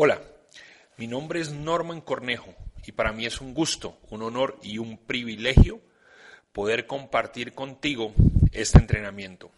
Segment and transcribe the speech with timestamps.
[0.00, 0.22] Hola,
[0.96, 2.54] mi nombre es Norman Cornejo
[2.86, 5.80] y para mí es un gusto, un honor y un privilegio
[6.52, 8.14] poder compartir contigo
[8.52, 9.50] este entrenamiento,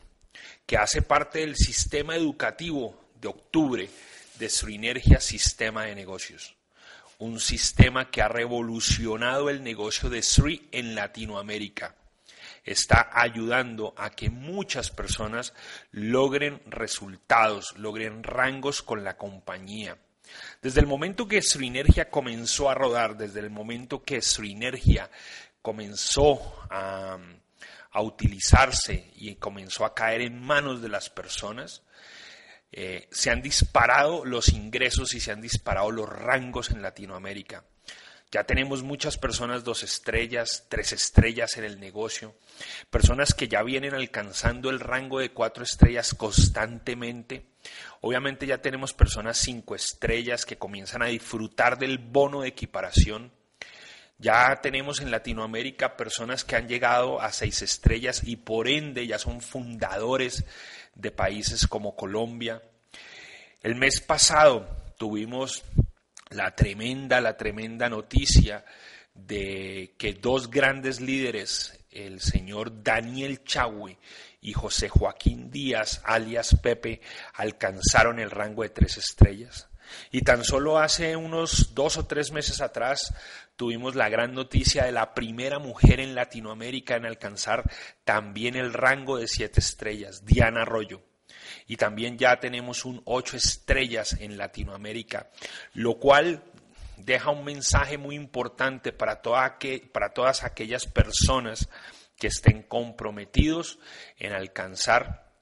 [0.64, 3.90] que hace parte del sistema educativo de octubre
[4.38, 6.56] de Srinergia Sistema de Negocios,
[7.18, 11.96] un sistema que ha revolucionado el negocio de Sri en Latinoamérica.
[12.64, 15.52] Está ayudando a que muchas personas
[15.90, 19.98] logren resultados, logren rangos con la compañía
[20.62, 25.10] desde el momento que Srinergia comenzó a rodar, desde el momento que Srinergia
[25.62, 27.18] comenzó a,
[28.02, 31.82] utilizarse y comenzó a caer en manos de las personas,
[32.72, 37.64] eh, se han disparado los ingresos y se han disparado los rangos en Latinoamérica.
[38.32, 42.36] Ya tenemos muchas personas dos estrellas, tres estrellas en el negocio,
[42.88, 47.49] personas que ya vienen alcanzando el rango de cuatro estrellas constantemente.
[48.00, 53.32] Obviamente ya tenemos personas cinco estrellas que comienzan a disfrutar del bono de equiparación.
[54.18, 59.18] Ya tenemos en Latinoamérica personas que han llegado a seis estrellas y por ende ya
[59.18, 60.44] son fundadores
[60.94, 62.62] de países como Colombia.
[63.62, 64.66] El mes pasado
[64.98, 65.64] tuvimos
[66.30, 68.64] la tremenda, la tremenda noticia
[69.14, 73.98] de que dos grandes líderes, el señor Daniel Chagüe
[74.40, 77.00] y José Joaquín Díaz, alias Pepe,
[77.34, 79.68] alcanzaron el rango de tres estrellas.
[80.12, 83.12] Y tan solo hace unos dos o tres meses atrás
[83.56, 87.64] tuvimos la gran noticia de la primera mujer en Latinoamérica en alcanzar
[88.04, 91.02] también el rango de siete estrellas, Diana Arroyo
[91.66, 95.30] y también ya tenemos un 8 estrellas en Latinoamérica,
[95.74, 96.42] lo cual
[96.96, 99.22] deja un mensaje muy importante para,
[99.92, 101.68] para todas aquellas personas
[102.20, 103.78] que estén comprometidos
[104.18, 105.32] en alcanzar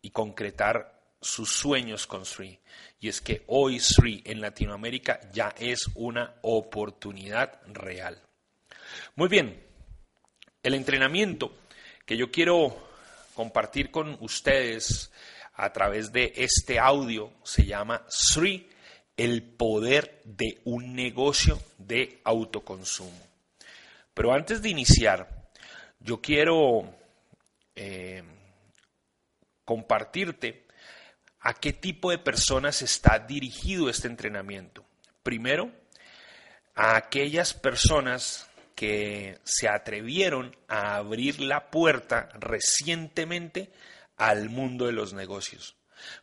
[0.00, 2.58] y concretar sus sueños con Sri.
[2.98, 8.20] Y es que hoy Sri en Latinoamérica ya es una oportunidad real.
[9.14, 9.62] Muy bien,
[10.62, 11.54] el entrenamiento
[12.06, 12.88] que yo quiero
[13.34, 15.12] compartir con ustedes
[15.54, 18.68] a través de este audio se llama Sri,
[19.16, 23.20] el poder de un negocio de autoconsumo.
[24.14, 25.41] Pero antes de iniciar,
[26.02, 26.94] yo quiero
[27.74, 28.22] eh,
[29.64, 30.66] compartirte
[31.40, 34.84] a qué tipo de personas está dirigido este entrenamiento.
[35.22, 35.72] Primero,
[36.74, 43.72] a aquellas personas que se atrevieron a abrir la puerta recientemente
[44.16, 45.76] al mundo de los negocios,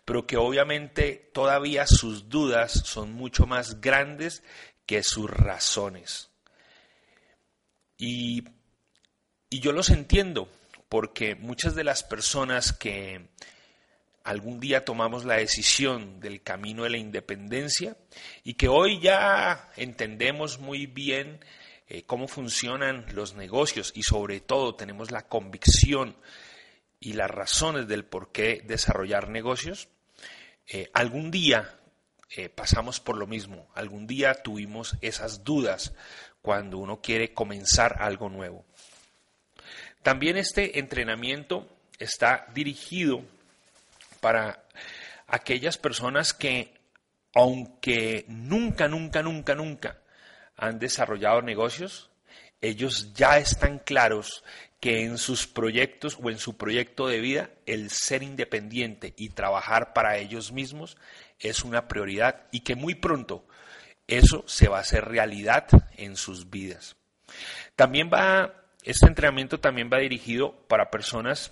[0.05, 4.43] pero que obviamente todavía sus dudas son mucho más grandes
[4.85, 6.31] que sus razones.
[7.97, 8.43] Y,
[9.49, 10.49] y yo los entiendo,
[10.89, 13.27] porque muchas de las personas que
[14.23, 17.97] algún día tomamos la decisión del camino de la independencia
[18.43, 21.39] y que hoy ya entendemos muy bien
[21.87, 26.15] eh, cómo funcionan los negocios y sobre todo tenemos la convicción
[26.99, 29.89] y las razones del por qué desarrollar negocios,
[30.67, 31.79] eh, algún día
[32.29, 35.93] eh, pasamos por lo mismo, algún día tuvimos esas dudas
[36.43, 38.68] cuando uno quiere comenzar algo nuevo.
[40.09, 43.23] También este entrenamiento está dirigido
[44.19, 44.63] para
[45.27, 46.73] aquellas personas que,
[47.35, 49.99] aunque nunca, nunca, nunca, nunca
[50.57, 52.09] han desarrollado negocios,
[52.59, 54.43] ellos ya están claros
[54.79, 59.93] que en sus proyectos o en su proyecto de vida el ser independiente y trabajar
[59.93, 60.97] para ellos mismos
[61.37, 63.45] es una prioridad y que muy pronto
[64.07, 66.95] eso se va a hacer realidad en sus vidas.
[67.75, 71.51] También va, este entrenamiento también va dirigido para personas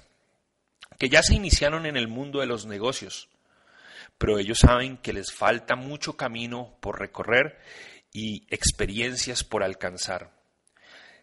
[0.98, 3.30] que ya se iniciaron en el mundo de los negocios,
[4.18, 7.60] pero ellos saben que les falta mucho camino por recorrer
[8.14, 10.32] y experiencias por alcanzar.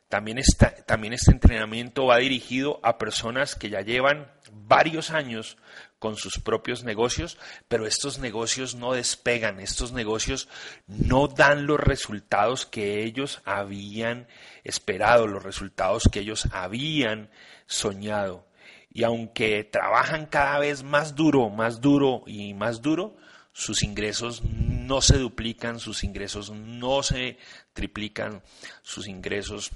[0.09, 0.39] También,
[0.87, 5.57] también este entrenamiento va dirigido a personas que ya llevan varios años
[6.05, 10.51] con sus propios negocios, pero estos negocios no despegan, estos negocios
[10.87, 14.29] no dan los resultados que ellos habían
[14.65, 17.31] esperado, los resultados que ellos habían
[17.65, 18.47] soñado.
[18.91, 23.17] Y aunque trabajan cada vez más duro, más duro y más duro,
[23.55, 27.39] sus ingresos no se duplican, sus ingresos no se
[27.73, 28.43] triplican,
[28.83, 29.71] sus ingresos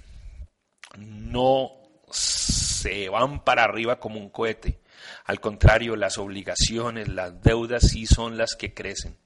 [0.98, 1.72] no
[2.10, 4.78] se van para arriba como un cohete.
[5.24, 9.16] Al contrario, las obligaciones, las deudas sí son las que crecen.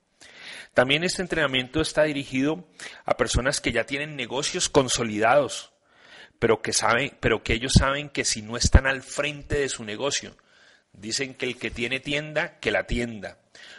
[0.75, 2.67] También este entrenamiento está dirigido
[3.05, 5.73] a personas que ya tienen negocios consolidados,
[6.39, 9.85] pero que saben, pero que ellos saben que si no están al frente de su
[9.85, 10.35] negocio,
[10.93, 13.39] Dicen que el que tiene tienda, que la tienda.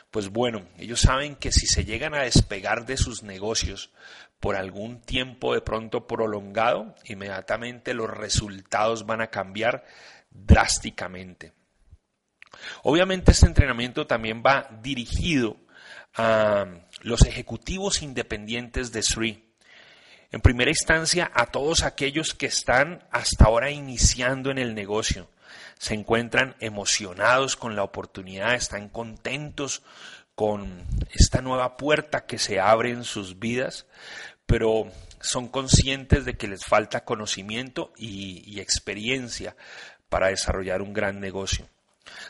[0.10, 3.92] Pues bueno, ellos saben que si se llegan a despegar de sus negocios
[4.40, 9.86] por algún tiempo de pronto prolongado, inmediatamente los resultados van a cambiar
[10.32, 11.54] drásticamente.
[12.84, 15.58] Obviamente este entrenamiento también va dirigido
[16.16, 16.66] a
[17.02, 19.44] los ejecutivos independientes de SRI.
[20.32, 25.30] En primera instancia, a todos aquellos que están hasta ahora iniciando en el negocio,
[25.78, 29.84] se encuentran emocionados con la oportunidad, están contentos
[30.36, 33.86] con esta nueva puerta que se abre en sus vidas,
[34.46, 39.56] pero son conscientes de que les falta conocimiento y, experiencia
[40.10, 41.68] para desarrollar un gran negocio.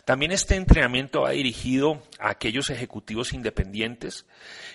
[0.05, 4.25] También este entrenamiento va dirigido a aquellos ejecutivos independientes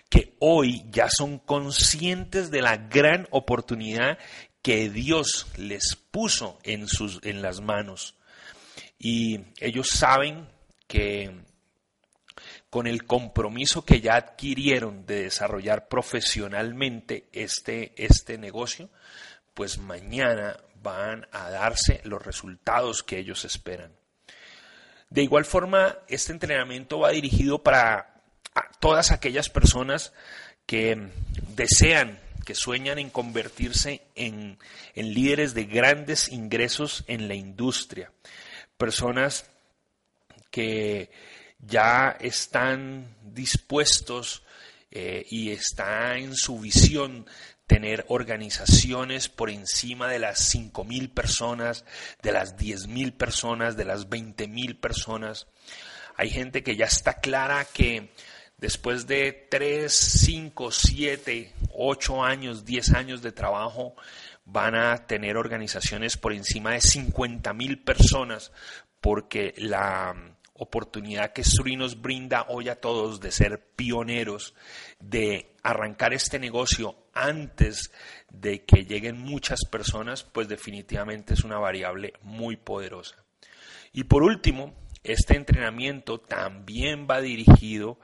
[0.08, 4.18] que hoy ya son conscientes de la gran oportunidad
[4.62, 8.16] que Dios les puso en, sus, en las manos.
[8.98, 10.48] Y ellos saben
[10.86, 11.42] que
[12.70, 18.90] con el compromiso que ya adquirieron de desarrollar profesionalmente este, este negocio,
[19.54, 23.97] pues mañana van a darse los resultados que ellos esperan.
[25.10, 28.22] De igual forma, este entrenamiento va dirigido para
[28.80, 30.12] todas aquellas personas
[30.66, 31.08] que
[31.54, 34.58] desean, que sueñan en convertirse en,
[34.94, 38.12] en líderes de grandes ingresos en la industria.
[38.76, 39.50] Personas
[40.50, 41.10] que
[41.58, 44.42] ya están dispuestos
[44.90, 47.26] eh, y está en su visión
[47.68, 51.84] tener organizaciones por encima de las 5.000 personas,
[52.22, 55.46] de las 10.000 personas, de las 20.000 personas.
[56.16, 58.10] Hay gente que ya está clara que
[58.56, 63.94] después de 3, 5, 7, 8 años, 10 años de trabajo,
[64.46, 68.50] van a tener organizaciones por encima de 50.000 personas
[69.02, 70.16] porque la
[70.54, 74.54] oportunidad que Suri nos brinda hoy a todos de ser pioneros,
[74.98, 77.92] de arrancar este negocio antes
[78.30, 83.16] de que lleguen muchas personas, pues definitivamente es una variable muy poderosa.
[83.92, 87.98] Y por último, este entrenamiento también va dirigido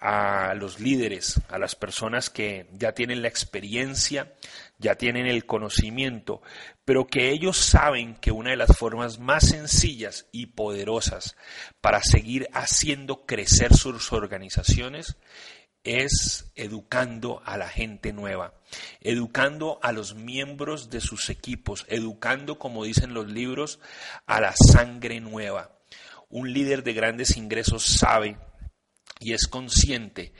[0.00, 4.32] a los líderes, a las personas que ya tienen la experiencia,
[4.78, 6.42] ya tienen el conocimiento,
[6.84, 11.36] pero que ellos saben que una de las formas más sencillas y poderosas
[11.80, 15.16] para seguir haciendo crecer sus organizaciones
[15.86, 18.54] es educando a la gente nueva,
[19.00, 23.78] educando a los miembros de sus equipos, educando, como dicen los libros,
[24.26, 25.78] a la sangre nueva.
[26.28, 28.36] Un líder de grandes ingresos sabe
[29.20, 30.32] y es consciente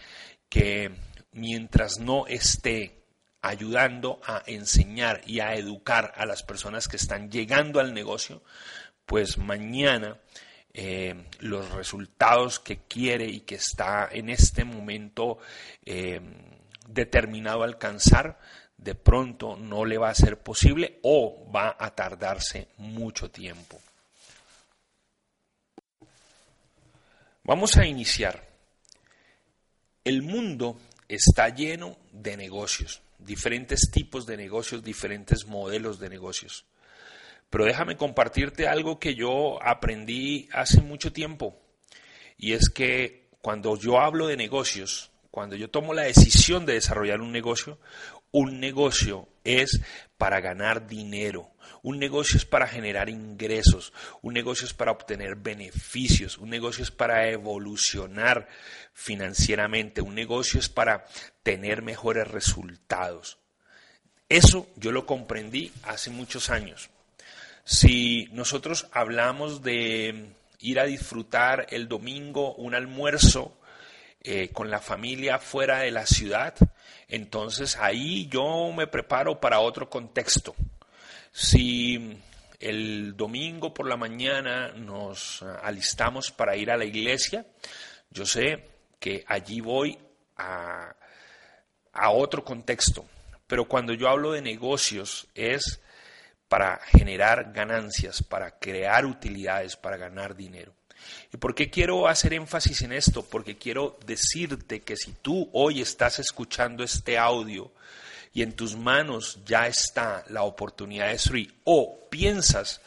[0.49, 0.91] que
[1.33, 3.05] mientras no esté
[3.41, 8.43] ayudando a enseñar y a educar a las personas que están llegando al negocio,
[9.05, 10.19] pues mañana
[10.79, 15.39] eh, los resultados que quiere y que está en este momento
[15.87, 16.21] eh,
[16.87, 18.39] determinado a alcanzar,
[18.77, 23.81] de pronto no le va a ser posible o va a tardarse mucho tiempo.
[27.45, 28.47] Vamos a iniciar.
[30.05, 30.79] El mundo
[31.09, 36.67] está lleno de negocios, diferentes tipos de negocios, diferentes modelos de negocios.
[37.51, 41.61] Pero déjame compartirte algo que yo aprendí hace mucho tiempo.
[42.37, 47.21] Y es que cuando yo hablo de negocios, cuando yo tomo la decisión de desarrollar
[47.21, 47.79] un negocio,
[48.33, 49.81] un negocio es
[50.19, 56.39] para ganar dinero, un negocio es para generar ingresos, un negocio es para obtener beneficios,
[56.39, 58.49] un negocio es para evolucionar
[58.93, 61.05] financieramente, un negocio es para
[61.43, 63.39] tener mejores resultados.
[64.29, 66.91] Eso yo lo comprendí hace muchos años.
[67.69, 70.29] Si nosotros hablamos de
[70.61, 73.59] ir a disfrutar el domingo un almuerzo
[74.23, 76.55] eh, con la familia fuera de la ciudad,
[77.09, 80.55] entonces ahí yo me preparo para otro contexto.
[81.33, 82.17] Si
[82.61, 87.47] el domingo por la mañana nos alistamos para ir a la iglesia,
[88.11, 88.65] yo sé
[89.01, 89.99] que allí voy
[90.37, 90.95] a,
[91.93, 93.05] a otro contexto.
[93.49, 95.81] Pero cuando yo hablo de negocios es
[96.49, 100.75] para generar ganancias, para crear utilidades, para ganar dinero.
[101.33, 103.23] ¿Y por qué quiero hacer énfasis en esto?
[103.23, 107.73] Porque quiero decirte que si tú hoy estás escuchando este audio
[108.33, 112.81] y en tus manos ya está la oportunidad de Sri o piensas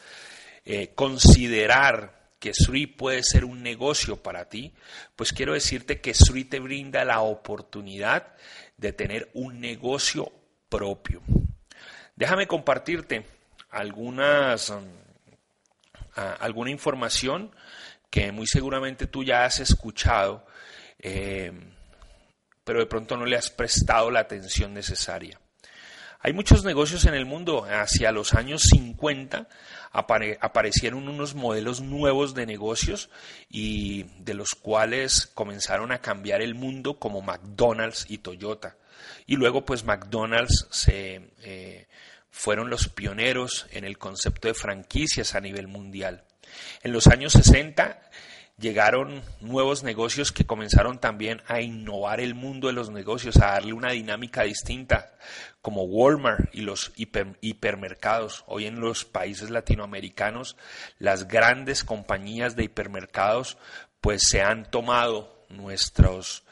[0.64, 4.72] eh, considerar que Sri puede ser un negocio para ti,
[5.14, 8.34] pues quiero decirte que Sri te brinda la oportunidad
[8.78, 10.32] de tener un negocio
[10.68, 11.20] propio.
[12.16, 13.26] Déjame compartirte
[13.70, 14.84] algunas, um,
[16.14, 17.54] alguna información
[18.10, 20.44] que muy seguramente tú ya has escuchado,
[20.98, 21.52] eh,
[22.64, 25.40] pero de pronto no le has prestado la atención necesaria.
[26.22, 27.64] Hay muchos negocios en el mundo.
[27.64, 29.48] Hacia los años 50
[29.90, 33.08] aparecieron unos modelos nuevos de negocios
[33.48, 38.76] y de los cuales comenzaron a cambiar el mundo como McDonald's y Toyota.
[39.26, 41.88] Y luego pues McDonald's se, eh,
[42.30, 46.24] fueron los pioneros en el concepto de franquicias a nivel mundial.
[46.82, 48.00] En los años 60
[48.60, 53.72] llegaron nuevos negocios que comenzaron también a innovar el mundo de los negocios, a darle
[53.72, 55.14] una dinámica distinta,
[55.62, 58.44] como Walmart y los hipermercados.
[58.46, 60.56] Hoy en los países latinoamericanos,
[60.98, 63.56] las grandes compañías de hipermercados
[64.00, 66.44] pues se han tomado nuestros,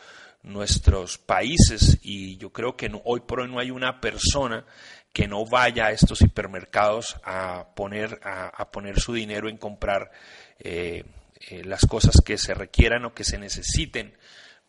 [0.42, 4.64] nuestros países y yo creo que hoy por hoy no hay una persona
[5.12, 10.10] que no vaya a estos hipermercados a poner, a, poner su dinero en comprar
[10.58, 11.04] eh,
[11.50, 14.16] eh, las cosas que se requieran o que se necesiten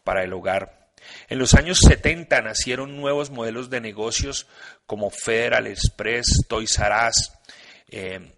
[0.03, 0.89] para el hogar.
[1.27, 4.48] En los años 70 nacieron nuevos modelos de negocios
[4.86, 7.31] como Federal Express, Toys R Us,
[7.89, 8.31] eh,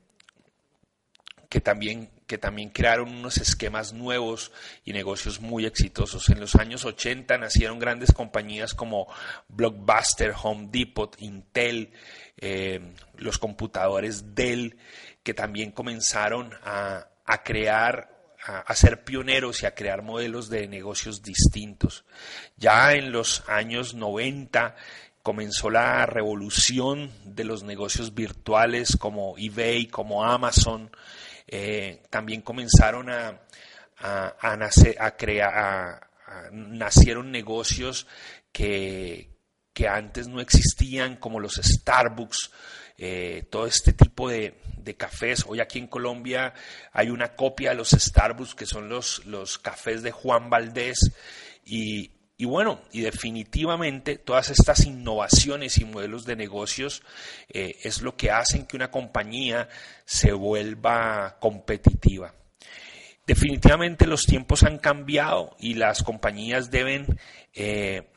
[1.49, 4.53] que, también, que también crearon unos esquemas nuevos
[4.85, 6.29] y negocios muy exitosos.
[6.29, 9.13] En los años 80 nacieron grandes compañías como
[9.49, 11.91] Blockbuster, Home Depot, Intel,
[12.37, 14.77] eh, los computadores Dell,
[15.23, 21.21] que también comenzaron a, a crear a, ser pioneros y a crear modelos de negocios
[21.21, 22.05] distintos.
[22.55, 24.77] Ya en los años 90
[25.21, 30.91] comenzó la revolución de los negocios virtuales como eBay, como Amazon.
[31.47, 33.41] Eh, también comenzaron a,
[33.97, 34.35] a,
[34.99, 36.09] a crear,
[36.51, 38.07] nacieron negocios
[38.51, 39.31] que,
[39.73, 42.51] que antes no existían, como los Starbucks,
[42.97, 44.57] eh, todo este tipo de,
[44.97, 45.45] cafés.
[45.47, 46.53] Hoy aquí en Colombia
[46.91, 50.99] hay una copia de los Starbucks, que son los, los cafés de Juan Valdés.
[51.65, 52.11] Y,
[52.45, 57.03] bueno, y definitivamente todas estas innovaciones y modelos de negocios
[57.49, 59.69] eh, es lo que hacen que una compañía
[60.05, 62.33] se vuelva competitiva.
[63.27, 67.19] Definitivamente los tiempos han cambiado y las compañías deben
[67.53, 68.09] eh,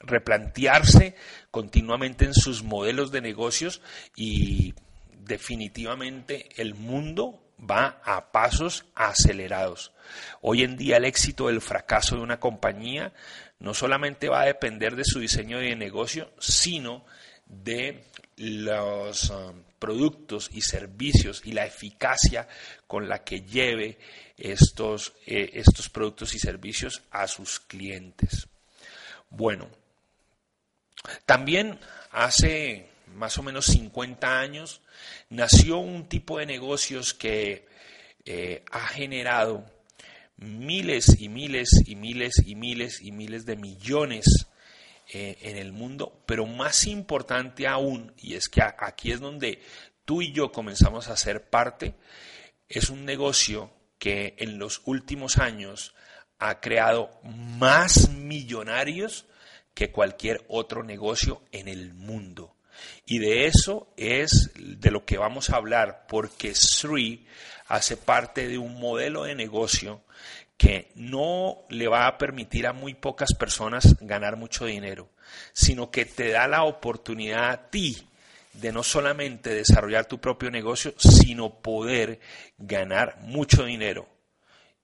[0.00, 1.14] replantearse
[1.50, 3.82] continuamente en sus modelos de negocios
[4.16, 4.74] y
[5.10, 9.92] definitivamente el mundo va a pasos acelerados.
[10.40, 13.12] Hoy en día el éxito o el fracaso de una compañía
[13.58, 17.04] no solamente va a depender de su diseño de negocio, sino
[17.46, 18.04] de
[18.36, 22.48] los um, productos y servicios y la eficacia
[22.86, 23.98] con la que lleve
[24.36, 28.48] estos, eh, estos productos y servicios a sus clientes.
[29.30, 29.70] Bueno,
[31.24, 31.78] también
[32.10, 34.82] hace más o menos 50 años
[35.30, 37.66] nació un tipo de negocios que
[38.24, 39.64] eh, ha generado
[40.36, 44.46] miles y miles y miles y miles y miles de millones
[45.12, 49.60] eh, en el mundo, pero más importante aún, y es que aquí es donde
[50.04, 51.94] tú y yo comenzamos a ser parte,
[52.68, 55.94] es un negocio que en los últimos años
[56.38, 59.26] ha creado más millonarios
[59.74, 62.55] que cualquier otro negocio en el mundo.
[63.04, 67.26] Y de eso es de lo que vamos a hablar, porque Sri
[67.66, 70.02] hace parte de un modelo de negocio
[70.56, 75.10] que no le va a permitir a muy pocas personas ganar mucho dinero,
[75.52, 78.08] sino que te da la oportunidad a ti
[78.54, 82.20] de no solamente desarrollar tu propio negocio, sino poder
[82.56, 84.08] ganar mucho dinero.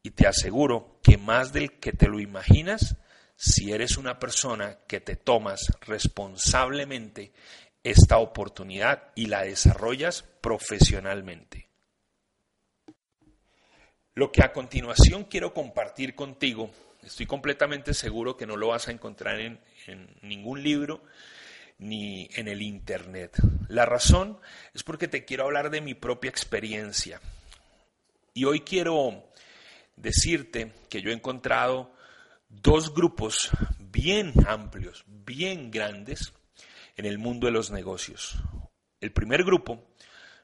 [0.03, 2.97] Y te aseguro que más del que te lo imaginas,
[3.37, 7.33] si eres una persona que te tomas responsablemente
[7.85, 11.69] esta oportunidad y la desarrollas profesionalmente.
[14.15, 16.71] Lo que a continuación quiero compartir contigo,
[17.03, 19.61] estoy completamente seguro que no lo vas a encontrar en,
[20.21, 21.03] ningún libro
[21.79, 23.37] ni en el Internet.
[23.69, 24.39] La razón
[24.75, 27.21] es porque te quiero hablar de mi propia experiencia.
[28.35, 29.31] Y hoy quiero
[29.97, 31.95] decirte que yo he encontrado
[32.49, 36.35] dos grupos bien amplios, bien grandes
[36.97, 38.37] en el mundo de los negocios.
[39.01, 39.85] El primer grupo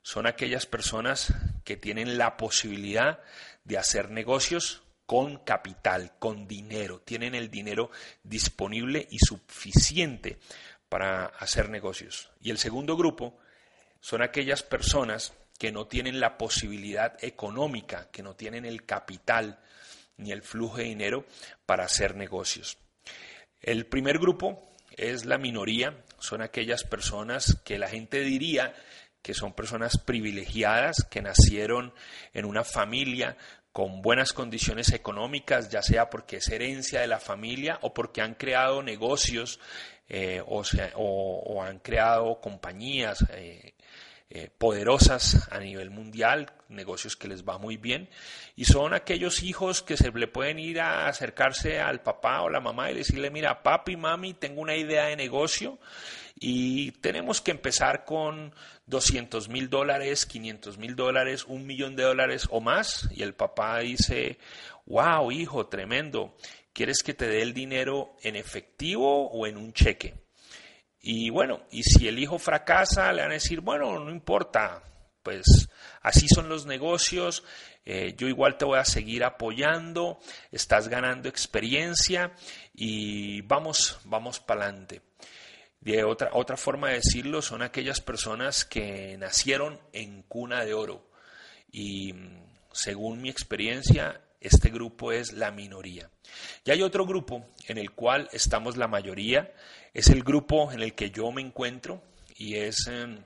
[0.03, 3.21] son aquellas personas que tienen la posibilidad
[3.65, 7.91] de hacer negocios con capital, con dinero, tienen el dinero
[8.23, 10.39] disponible y suficiente
[10.89, 12.31] para hacer negocios.
[12.41, 13.39] Y el segundo grupo
[14.01, 19.59] son aquellas personas que no tienen la posibilidad económica, que no tienen el capital,
[20.19, 21.25] ni el flujo de dinero
[21.67, 22.79] para hacer negocios.
[23.61, 28.75] El primer grupo es la minoría, son aquellas personas que la gente diría
[29.23, 31.93] que son personas privilegiadas, que nacieron
[32.33, 33.37] en una familia
[33.73, 38.35] con buenas condiciones económicas, ya sea porque es herencia de la familia o porque han
[38.35, 39.61] creado negocios
[40.09, 43.75] eh, o, han creado compañías eh,
[44.31, 48.11] eh, poderosas a nivel mundial, negocios que les va muy bien,
[48.57, 52.61] y son aquellos hijos que se le pueden ir a acercarse al papá o la
[52.61, 55.79] mamá y decirle, mira, papi, mami, tengo una idea de negocio
[56.39, 58.55] y tenemos que empezar con
[58.85, 63.79] 200 mil dólares, 500 mil dólares, un millón de dólares o más, y el papá
[63.79, 64.39] dice,
[64.85, 66.37] wow, hijo, tremendo,
[66.75, 70.28] ¿quieres que te dé el dinero en efectivo o en un cheque?
[71.01, 74.83] Y bueno, y si el hijo fracasa, le van a decir, bueno, no importa,
[75.23, 75.69] pues
[76.03, 77.45] así son los negocios,
[77.85, 80.19] eh, yo igual te voy a seguir apoyando,
[80.51, 82.35] estás ganando experiencia
[82.75, 85.03] y vamos, vamos para adelante.
[85.81, 91.09] De otra, otra forma de decirlo son aquellas personas que nacieron en cuna de oro
[91.71, 92.15] y
[92.73, 96.11] según mi experiencia, este grupo es la minoría.
[96.65, 99.53] Y hay otro grupo en el cual estamos la mayoría,
[99.95, 102.03] es el grupo en el que yo me encuentro
[102.37, 103.23] y es em,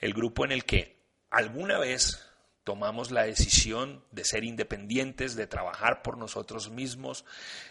[0.00, 0.96] el grupo en el que
[1.30, 2.22] alguna vez
[2.66, 7.24] tomamos la decisión de ser independientes, de trabajar por nosotros mismos,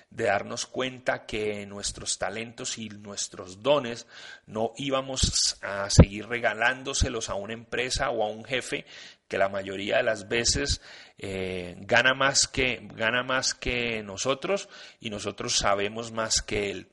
[0.10, 4.08] de darnos cuenta que nuestros talentos y nuestros dones
[4.46, 8.86] no íbamos a seguir regalándoselos a una empresa o a un jefe
[9.28, 10.82] que la mayoría de las veces
[11.18, 16.90] eh, gana, más que, gana más que nosotros y nosotros sabemos más que él.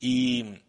[0.00, 0.62] Y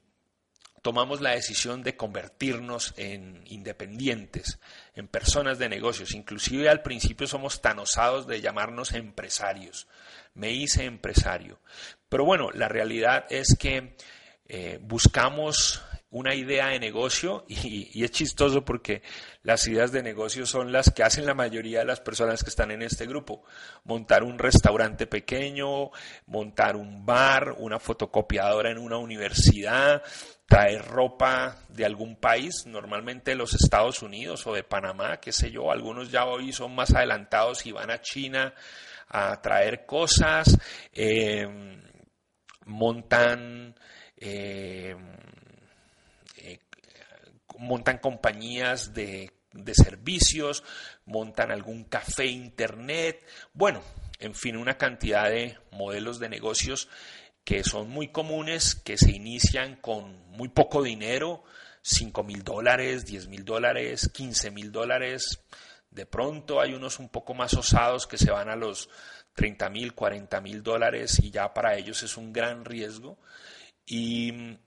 [0.81, 4.59] tomamos la decisión de convertirnos en independientes,
[4.95, 6.13] en personas de negocios.
[6.13, 9.87] Inclusive al principio somos tan osados de llamarnos empresarios.
[10.33, 11.59] Me hice empresario.
[12.07, 13.95] Pero bueno, la realidad es que
[14.47, 19.03] eh, buscamos una idea de negocio y, es chistoso porque
[19.43, 22.71] las ideas de negocio son las que hacen la mayoría de las personas que están
[22.71, 23.43] en este grupo.
[23.83, 25.91] Montar un restaurante pequeño,
[26.25, 30.01] montar un bar, una fotocopiadora en una universidad,
[30.47, 35.51] traer ropa de algún país, normalmente de los Estados Unidos o de Panamá, qué sé
[35.51, 38.53] yo, algunos ya hoy son más adelantados y van a China
[39.09, 40.57] a traer cosas,
[40.91, 41.47] eh,
[42.65, 43.75] montan...
[44.21, 44.95] Eh,
[47.59, 50.63] montan compañías de, de, servicios,
[51.05, 53.83] montan algún café internet, bueno,
[54.19, 56.89] en fin, una cantidad de modelos de negocios
[57.43, 61.43] que son muy comunes, que se inician con muy poco dinero,
[61.81, 65.39] 5 mil dólares, 10 mil dólares, 15 mil dólares.
[65.89, 68.89] De pronto hay unos un poco más osados que se van a los
[69.33, 73.17] 30 mil, 40 mil dólares y ya para ellos es un gran riesgo.
[73.85, 74.57] Y mm,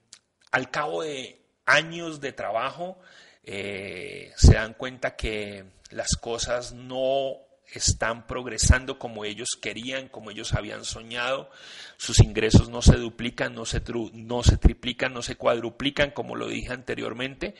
[0.51, 2.99] al cabo de años de trabajo
[3.43, 7.37] eh, se dan cuenta que las cosas no
[7.71, 11.49] están progresando como ellos querían, como ellos habían soñado.
[11.97, 13.81] Sus ingresos no se duplican, no se,
[14.13, 17.55] no se triplican, no se cuadruplican, como lo dije anteriormente,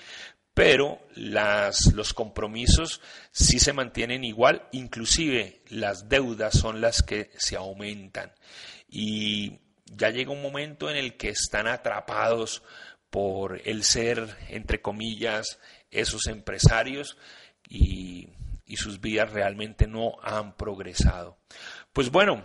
[0.53, 7.55] pero las, los compromisos sí se mantienen igual, inclusive las deudas son las que se
[7.55, 8.31] aumentan.
[8.87, 12.61] Y ya llega un momento en el que están atrapados
[13.13, 15.59] por el ser, entre comillas,
[15.91, 17.15] esos empresarios
[17.69, 18.27] y
[18.75, 21.37] sus vidas realmente no han progresado.
[21.93, 22.43] Pues bueno,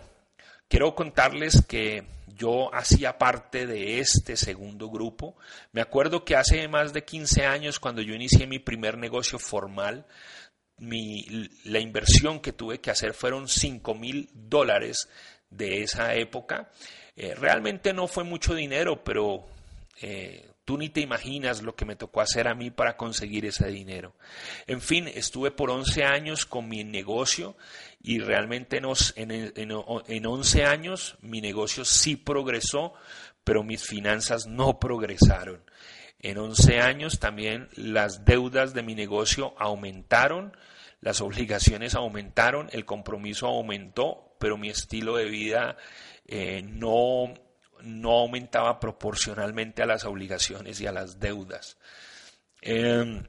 [0.69, 5.39] quiero contarles que yo hacía parte de este segundo grupo.
[5.73, 10.05] Me acuerdo que hace más de 15 años, cuando yo inicié mi primer negocio formal,
[10.79, 15.09] la inversión que tuve que hacer fueron 5 mil dólares
[15.49, 16.71] de esa época.
[17.17, 19.47] Eh, realmente no fue mucho dinero, pero
[20.03, 23.69] eh, Tú ni te imaginas lo que me tocó hacer a mí para conseguir ese
[23.69, 24.13] dinero.
[24.67, 27.57] En fin, estuve por 11 años con mi negocio
[28.03, 32.93] y realmente en, en 11 años mi negocio sí progresó,
[33.45, 35.63] pero mis finanzas no progresaron.
[36.19, 40.55] En 11 años también las deudas de mi negocio aumentaron,
[41.01, 45.79] las obligaciones aumentaron, el compromiso aumentó, pero mi estilo de vida
[46.27, 47.33] eh, no
[47.83, 51.79] no aumentaba proporcionalmente a las obligaciones y a las deudas.
[52.61, 53.25] Em,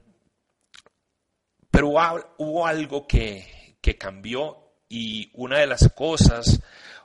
[1.70, 6.60] pero hubo, algo que, que cambió y una de las cosas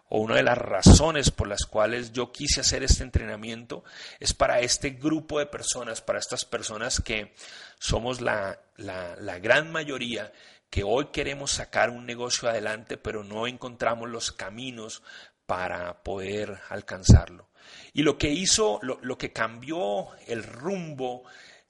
[0.10, 3.84] o una de las razones por las cuales yo quise hacer este entrenamiento
[4.20, 7.34] es para este grupo de personas, para estas personas que
[7.80, 10.32] somos la, la, la, gran mayoría
[10.70, 15.04] que hoy queremos sacar un negocio adelante, pero no encontramos los caminos
[15.46, 17.50] para poder alcanzarlo.
[17.94, 21.24] Y lo que hizo, lo, que cambió el rumbo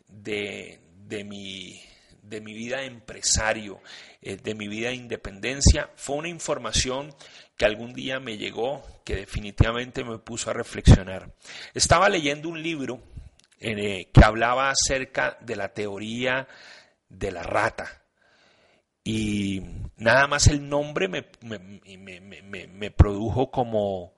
[0.07, 0.79] de,
[1.25, 1.81] mi,
[2.21, 3.81] de mi vida de empresario,
[4.21, 7.13] eh, de mi vida de independencia, fue una información
[7.57, 11.33] que algún día me llegó que definitivamente me puso a reflexionar.
[11.73, 13.01] Estaba leyendo un libro
[13.59, 16.47] eh, que hablaba acerca de la teoría
[17.07, 18.04] de la rata.
[19.05, 19.61] Y
[19.97, 21.25] nada más el nombre me,
[22.67, 24.15] me produjo como,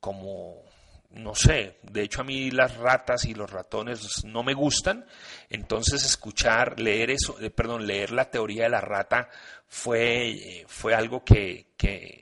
[0.00, 0.64] como
[1.10, 5.06] no sé, de hecho a mí las ratas y los ratones no me gustan,
[5.48, 9.30] entonces escuchar, leer eso, eh, perdón, leer la teoría de la rata
[9.66, 12.20] fue, eh, fue algo que, que,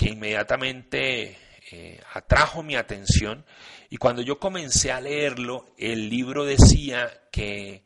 [0.00, 1.36] inmediatamente
[1.70, 3.44] eh, atrajo mi atención
[3.90, 7.84] y cuando yo comencé a leerlo, el libro decía que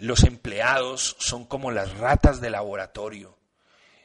[0.00, 3.40] los empleados son como las ratas de laboratorio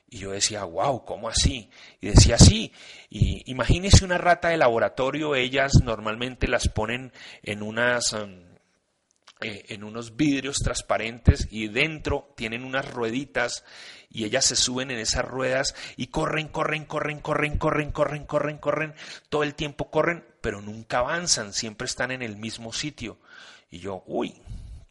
[0.07, 1.69] y yo decía, wow, ¿cómo así?
[1.99, 2.71] Y decía, sí,
[3.09, 7.11] y imagínese una rata de laboratorio, ellas normalmente las ponen
[7.43, 8.13] en unas...
[8.13, 8.55] Um,
[9.41, 13.65] eh, en unos vidrios transparentes y dentro tienen unas rueditas
[14.09, 18.57] y ellas se suben en esas ruedas y corren, corren, corren, corren, corren, corren, corren,
[18.59, 18.93] corren,
[19.27, 23.19] todo el tiempo corren, pero nunca avanzan, siempre están en el mismo sitio.
[23.69, 24.41] Y yo, uy,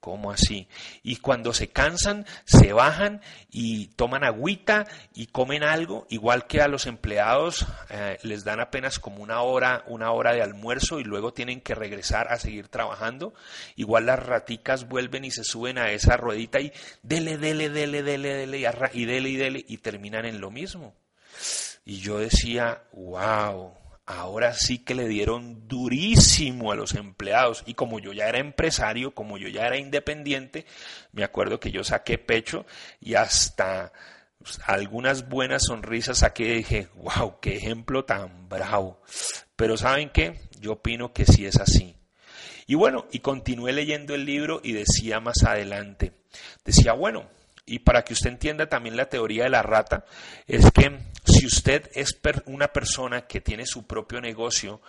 [0.04, 0.68] ¿Cómo así?
[1.02, 6.68] Y cuando se cansan, se bajan y toman agüita y comen algo, igual que a
[6.68, 11.32] los empleados eh, les dan apenas como una hora, una hora de almuerzo y luego
[11.32, 13.32] tienen que regresar a seguir trabajando.
[13.76, 16.70] Igual las raticas vuelven y se suben a esa ruedita y
[17.02, 18.58] dele, dele, dele, dele, dele
[18.92, 20.94] y, dele y dele y terminan en lo mismo.
[21.86, 23.72] Y yo decía, wow,
[24.06, 27.62] ahora sí que le dieron durísimo a los empleados.
[27.66, 30.66] Y como yo ya era empresario, como yo ya era independiente,
[31.12, 32.66] me acuerdo que yo saqué pecho
[33.00, 33.92] y hasta
[34.38, 39.00] pues, algunas buenas sonrisas saqué y dije, wow, qué ejemplo tan bravo.
[39.56, 40.40] Pero ¿saben qué?
[40.60, 41.96] Yo opino que sí es así.
[42.66, 46.12] Y bueno, y continué leyendo el libro y decía más adelante,
[46.64, 47.28] decía, bueno,
[47.66, 50.04] y para que usted entienda también la teoría de la rata,
[50.46, 54.82] es que si usted es una persona que tiene su propio negocio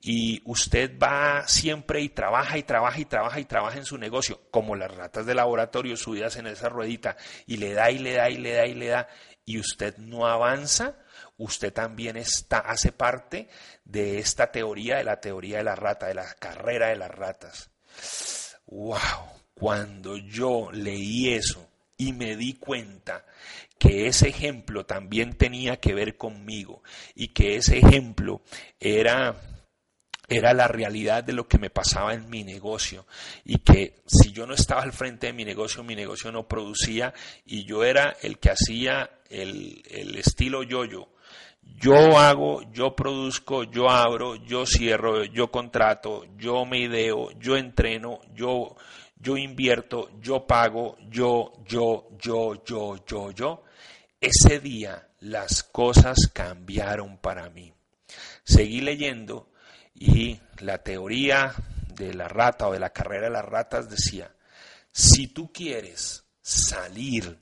[0.00, 4.40] y usted va siempre y trabaja y trabaja y trabaja y trabaja en su negocio,
[4.50, 8.28] como las ratas de laboratorio subidas en esa ruedita, y le da y le da
[8.28, 9.08] y le da y le da,
[9.44, 10.96] y usted no avanza,
[11.36, 13.48] usted también está, hace parte
[13.84, 17.70] de esta teoría, de la teoría de la rata, de la carrera de las ratas.
[18.66, 18.98] ¡Wow!
[19.54, 23.24] Cuando yo leí eso, y me di cuenta
[23.78, 26.82] que ese ejemplo también tenía que ver conmigo
[27.14, 28.42] y que ese ejemplo
[28.80, 29.36] era
[30.28, 33.06] era la realidad de lo que me pasaba en mi negocio
[33.44, 37.14] y que si yo no estaba al frente de mi negocio, mi negocio no producía
[37.44, 41.08] y yo era el que hacía el, el estilo yo-yo.
[41.78, 48.20] Yo hago, yo produzco, yo abro, yo cierro, yo contrato, yo me ideo, yo entreno,
[48.34, 48.76] yo,
[49.16, 53.62] yo invierto, yo pago, yo, yo, yo, yo, yo, yo,
[54.20, 57.72] ese día las cosas cambiaron para mí.
[58.44, 59.50] Seguí leyendo
[59.94, 61.54] y la teoría
[61.94, 64.34] de la rata o de la carrera de las ratas decía,
[64.92, 67.40] si tú quieres salir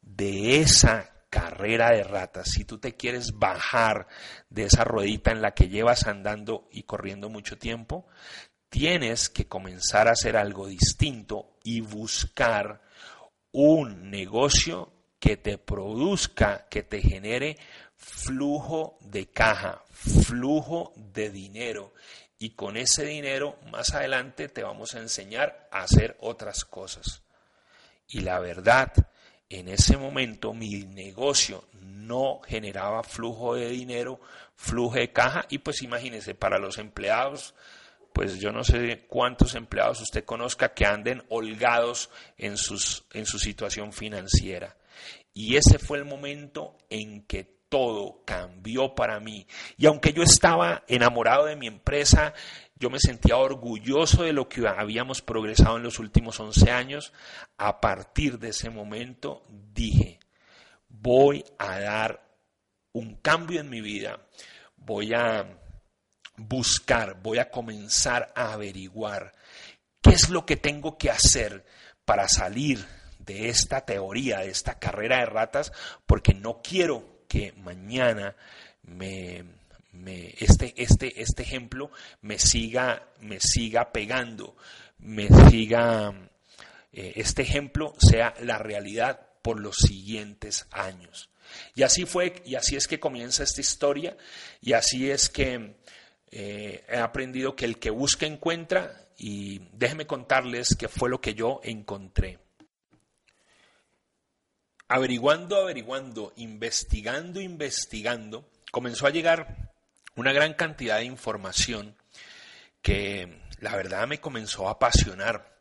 [0.00, 4.08] de esa carrera de ratas, si tú te quieres bajar
[4.48, 8.06] de esa ruedita en la que llevas andando y corriendo mucho tiempo,
[8.70, 12.80] tienes que comenzar a hacer algo distinto y buscar
[13.52, 17.58] un negocio que te produzca, que te genere
[17.96, 21.92] flujo de caja, flujo de dinero.
[22.38, 27.22] Y con ese dinero más adelante te vamos a enseñar a hacer otras cosas.
[28.08, 28.92] Y la verdad,
[29.50, 34.20] en ese momento mi negocio no generaba flujo de dinero,
[34.56, 35.44] flujo de caja.
[35.50, 37.54] Y pues imagínense, para los empleados
[38.12, 43.38] pues yo no sé cuántos empleados usted conozca que anden holgados en, sus, en su
[43.38, 44.76] situación financiera.
[45.32, 49.46] Y ese fue el momento en que todo cambió para mí.
[49.78, 52.34] Y aunque yo estaba enamorado de mi empresa,
[52.74, 57.12] yo me sentía orgulloso de lo que habíamos progresado en los últimos 11 años,
[57.56, 60.18] a partir de ese momento dije,
[60.88, 62.28] voy a dar
[62.92, 64.26] un cambio en mi vida,
[64.76, 65.46] voy a
[66.48, 69.32] buscar, voy a comenzar a averiguar
[70.00, 71.64] qué es lo que tengo que hacer
[72.04, 72.84] para salir
[73.18, 75.72] de esta teoría, de esta carrera de ratas,
[76.06, 78.34] porque no quiero que mañana
[80.38, 81.90] este, este, este ejemplo
[82.22, 84.56] me siga, me siga pegando,
[84.98, 86.12] me siga,
[86.92, 91.30] eh, este ejemplo sea la realidad por los siguientes años.
[91.74, 94.16] Y así fue, y así es que comienza esta historia,
[94.60, 95.76] y así es que
[96.30, 101.34] eh, he aprendido que el que busca encuentra y déjenme contarles qué fue lo que
[101.34, 102.38] yo encontré.
[104.88, 109.70] averiguando, averiguando, investigando, investigando, comenzó a llegar
[110.16, 111.96] una gran cantidad de información
[112.82, 115.60] que la verdad me comenzó a apasionar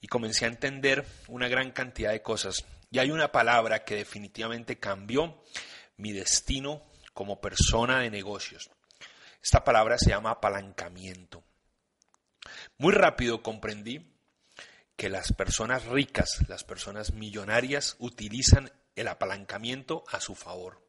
[0.00, 2.64] y comencé a entender una gran cantidad de cosas.
[2.90, 5.42] Y hay una palabra que definitivamente cambió
[5.96, 8.70] mi destino como persona de negocios.
[9.44, 11.44] Esta palabra se llama apalancamiento.
[12.78, 14.10] Muy rápido comprendí
[14.96, 20.82] que las personas ricas, las personas millonarias, utilizan el apalancamiento a su favor.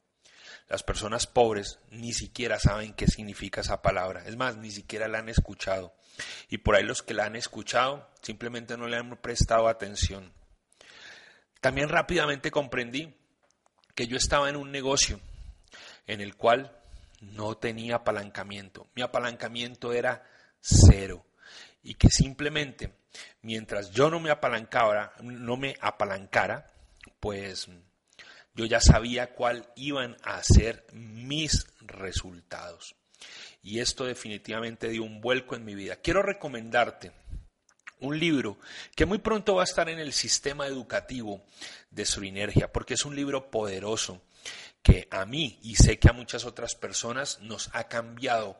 [0.69, 4.23] Las personas pobres ni siquiera saben qué significa esa palabra.
[4.25, 5.93] Es más, ni siquiera la han escuchado.
[6.47, 10.31] Y por ahí los que la han escuchado simplemente no le han prestado atención.
[11.59, 13.13] También rápidamente comprendí
[13.95, 15.19] que yo estaba en un negocio
[16.07, 16.84] en el cual
[17.21, 18.87] no tenía apalancamiento.
[18.95, 20.23] Mi apalancamiento era
[20.59, 21.25] cero.
[21.83, 22.93] Y que simplemente
[23.41, 26.71] mientras yo no me apalancara, no me apalancara,
[27.19, 27.69] pues
[28.55, 32.95] yo ya sabía cuál iban a ser mis resultados.
[33.61, 35.97] Y esto definitivamente dio un vuelco en mi vida.
[35.97, 37.11] Quiero recomendarte
[37.99, 38.57] un libro
[38.95, 41.41] que muy pronto va a estar en el sistema educativo
[41.89, 44.21] de Surinergia, porque es un libro poderoso
[44.83, 48.59] que a mí y sé que a muchas otras personas nos ha cambiado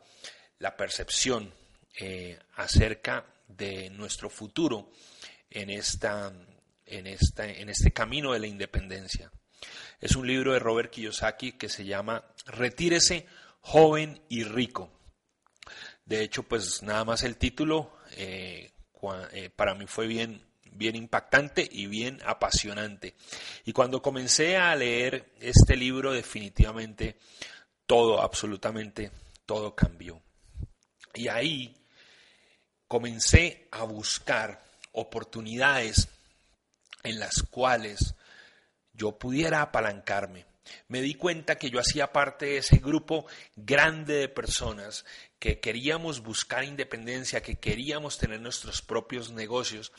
[0.59, 1.53] la percepción
[1.99, 4.91] eh, acerca de nuestro futuro
[5.49, 6.33] en, esta,
[6.85, 9.31] en, esta, en este camino de la independencia.
[10.01, 13.27] Es un libro de Robert Kiyosaki que se llama Retírese
[13.61, 14.91] joven y rico.
[16.05, 18.74] De hecho, pues nada más el título eh,
[19.31, 20.41] eh, para mí fue bien,
[20.71, 23.15] bien impactante y bien apasionante.
[23.65, 27.17] Y cuando comencé a leer este libro, definitivamente
[27.85, 29.11] todo, absolutamente
[29.45, 30.21] todo cambió.
[31.13, 31.75] Y ahí
[32.87, 36.09] comencé a buscar oportunidades
[37.03, 38.15] en las cuales
[38.93, 40.45] yo pudiera apalancarme.
[40.87, 43.25] Me di cuenta que yo hacía parte de ese grupo
[43.55, 45.05] grande de personas
[45.39, 49.91] que queríamos buscar independencia, que queríamos tener nuestros propios negocios,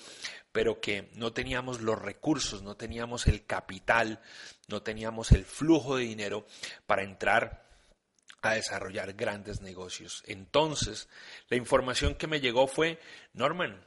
[0.53, 4.21] pero que no teníamos los recursos, no teníamos el capital,
[4.69, 6.47] no teníamos el flujo de dinero
[6.87, 7.67] para entrar
[8.43, 10.23] a desarrollar grandes negocios.
[10.27, 11.09] Entonces,
[11.49, 12.99] la información que me llegó fue,
[13.33, 13.85] Norman,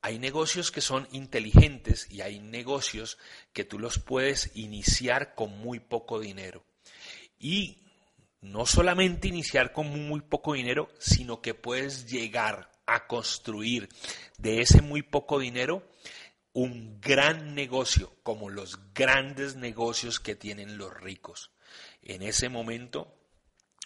[0.00, 3.18] hay negocios que son inteligentes y hay negocios
[3.52, 6.64] que tú los puedes iniciar con muy poco dinero.
[7.38, 7.82] Y
[8.40, 13.88] no solamente iniciar con muy poco dinero, sino que puedes llegar a construir
[14.38, 15.88] de ese muy poco dinero
[16.52, 21.50] un gran negocio, como los grandes negocios que tienen los ricos.
[22.02, 23.14] En ese momento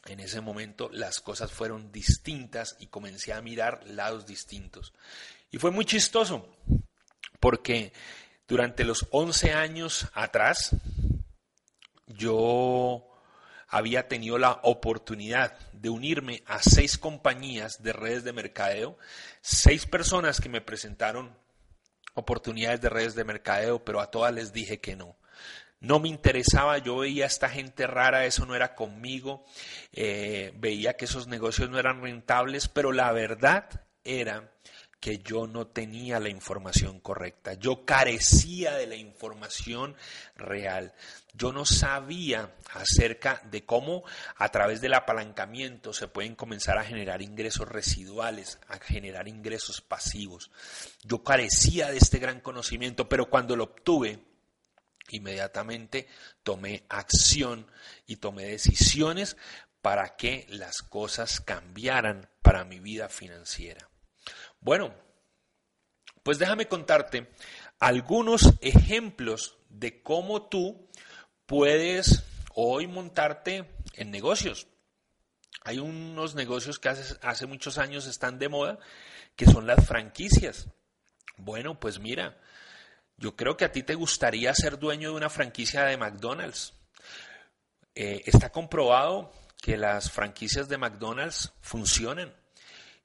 [0.07, 4.93] en ese momento las cosas fueron distintas y comencé a mirar lados distintos.
[5.53, 6.49] Y fue muy chistoso,
[7.39, 7.93] porque
[8.49, 10.75] durante los 11 años atrás,
[12.07, 13.07] yo
[13.69, 18.97] había tenido la oportunidad de unirme a seis compañías de redes de mercadeo,
[19.43, 21.37] seis personas que me presentaron
[22.15, 25.17] oportunidades de redes de mercadeo, pero a todas les dije que no.
[25.81, 29.45] No me interesaba, yo veía a esta gente rara, eso no era conmigo,
[29.93, 33.69] eh, veía que esos negocios no eran rentables, pero la verdad
[34.05, 34.51] era
[35.03, 39.97] que yo no tenía la información correcta, yo carecía de la información
[40.37, 40.95] real,
[41.35, 44.05] yo no sabía acerca de cómo
[44.37, 50.53] a través del apalancamiento se pueden comenzar a generar ingresos residuales, a generar ingresos pasivos.
[51.03, 54.21] Yo carecía de este gran conocimiento, pero cuando lo obtuve,
[55.11, 56.07] inmediatamente
[56.45, 57.67] tomé acción
[58.07, 59.37] y tomé decisiones
[59.81, 63.89] para que las cosas cambiaran para mi vida financiera.
[64.63, 64.95] Bueno,
[66.23, 67.29] pues déjame contarte
[67.81, 70.89] algunos ejemplos de cómo tú
[71.47, 72.23] puedes
[72.55, 74.69] hoy montarte en negocios.
[75.65, 78.79] Hay unos negocios que hace, muchos años están de moda,
[79.35, 80.69] que son las franquicias.
[81.37, 82.39] Bueno, pues mira,
[83.17, 86.75] yo creo que a ti te gustaría ser dueño de una franquicia de McDonald's.
[87.97, 92.33] Eh, está comprobado que las franquicias de McDonald's funcionan.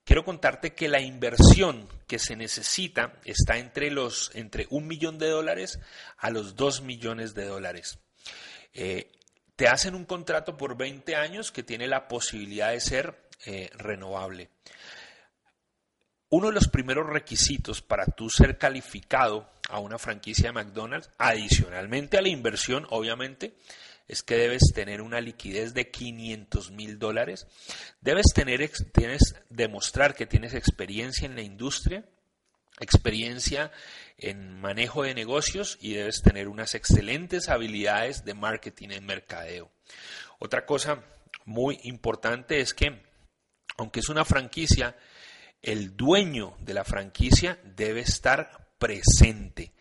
[0.08, 5.28] Quiero contarte que la inversión que se necesita está entre los entre un millón de
[5.28, 5.82] dólares
[6.18, 8.00] a los dos millones de dólares.
[8.74, 9.12] Eh,
[9.58, 14.50] te hacen un contrato por 20 años que tiene la posibilidad de ser eh, renovable.
[16.30, 22.18] Uno de los primeros requisitos para tú ser calificado a una franquicia de McDonald's, adicionalmente
[22.18, 23.58] a la inversión, obviamente,
[24.08, 27.48] es que debes tener una liquidez de 500 mil dólares,
[28.02, 32.06] debes tener, tienes, demostrar que tienes experiencia en la industria
[32.80, 33.72] experiencia
[34.18, 39.72] en manejo de negocios y debes tener unas excelentes habilidades de marketing en mercadeo.
[40.40, 41.04] Otra cosa
[41.46, 43.02] muy importante es que,
[43.78, 44.96] aunque es una franquicia,
[45.62, 49.74] el dueño de la franquicia debe estar presente.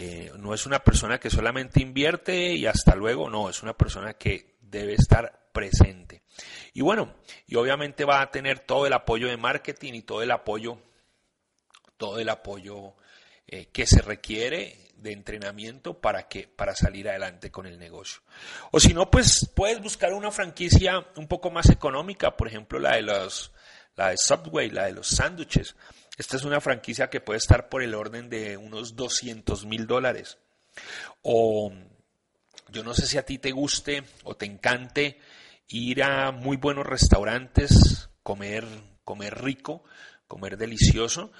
[0.00, 4.14] Eh, no es una persona que solamente invierte y hasta luego, no, es una persona
[4.14, 6.22] que debe estar presente.
[6.72, 7.16] Y bueno,
[7.48, 10.78] y obviamente va a tener todo el apoyo de marketing y todo el apoyo,
[11.96, 12.94] todo el apoyo
[13.48, 18.20] eh, que se requiere de entrenamiento para que para salir adelante con el negocio.
[18.70, 22.94] O si no, pues puedes buscar una franquicia un poco más económica, por ejemplo, la
[22.94, 23.52] de los
[23.96, 25.74] la de Subway, la de los sándwiches.
[26.18, 30.36] Esta es una franquicia que puede estar por el orden de unos 200 mil dólares.
[31.22, 31.72] O
[32.70, 35.20] yo no sé si a ti te guste o te encante
[35.68, 38.66] ir a muy buenos restaurantes, comer,
[39.04, 39.84] comer rico,
[40.26, 41.30] comer delicioso,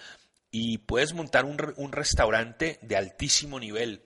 [0.52, 4.02] y puedes montar un, un restaurante de altísimo nivel.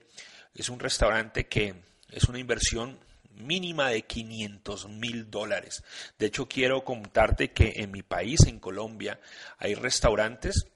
[0.55, 1.75] Es un restaurante que
[2.09, 2.97] es una inversión
[3.35, 5.83] mínima de 500 mil dólares.
[6.17, 9.19] De hecho, quiero contarte que en mi país, en Colombia,
[9.57, 10.67] hay restaurantes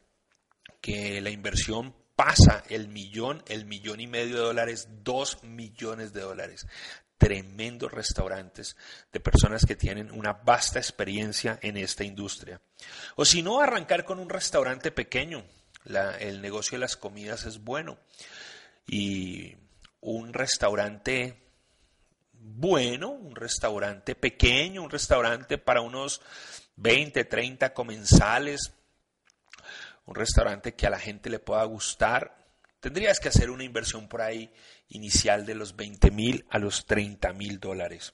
[0.82, 6.22] que la inversión pasa el millón, el millón y medio de dólares, dos millones de
[6.22, 6.68] dólares.
[7.18, 8.76] Tremendos restaurantes
[9.12, 12.62] de personas que tienen una vasta experiencia en esta industria.
[13.16, 15.46] O si no, arrancar con un restaurante pequeño.
[16.20, 18.00] el negocio de las comidas es bueno.
[18.88, 19.56] Y
[20.02, 21.47] un restaurante
[22.50, 26.22] bueno, un restaurante pequeño, un restaurante para unos
[26.78, 28.72] 20, 30 comensales,
[30.06, 32.48] un restaurante que a la gente le pueda gustar,
[32.80, 34.50] tendrías que hacer una inversión por ahí
[34.88, 38.14] inicial de los 20 mil a los 30 mil dólares.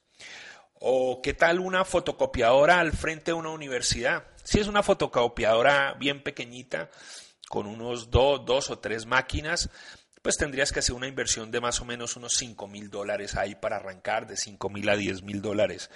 [0.73, 4.25] O qué tal una fotocopiadora al frente de una universidad.
[4.43, 6.89] Si es una fotocopiadora bien pequeñita,
[7.47, 9.69] con unos dos o tres máquinas,
[10.23, 13.55] pues tendrías que hacer una inversión de más o menos unos 5 mil dólares ahí
[13.55, 15.91] para arrancar, de 5 mil a 10 mil dólares.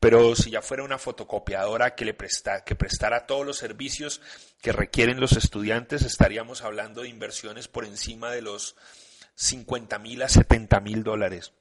[0.00, 4.20] Pero si ya fuera una fotocopiadora que le presta, que prestara todos los servicios
[4.60, 8.74] que requieren los estudiantes, estaríamos hablando de inversiones por encima de los
[9.36, 11.52] 50 mil a 70 mil dólares.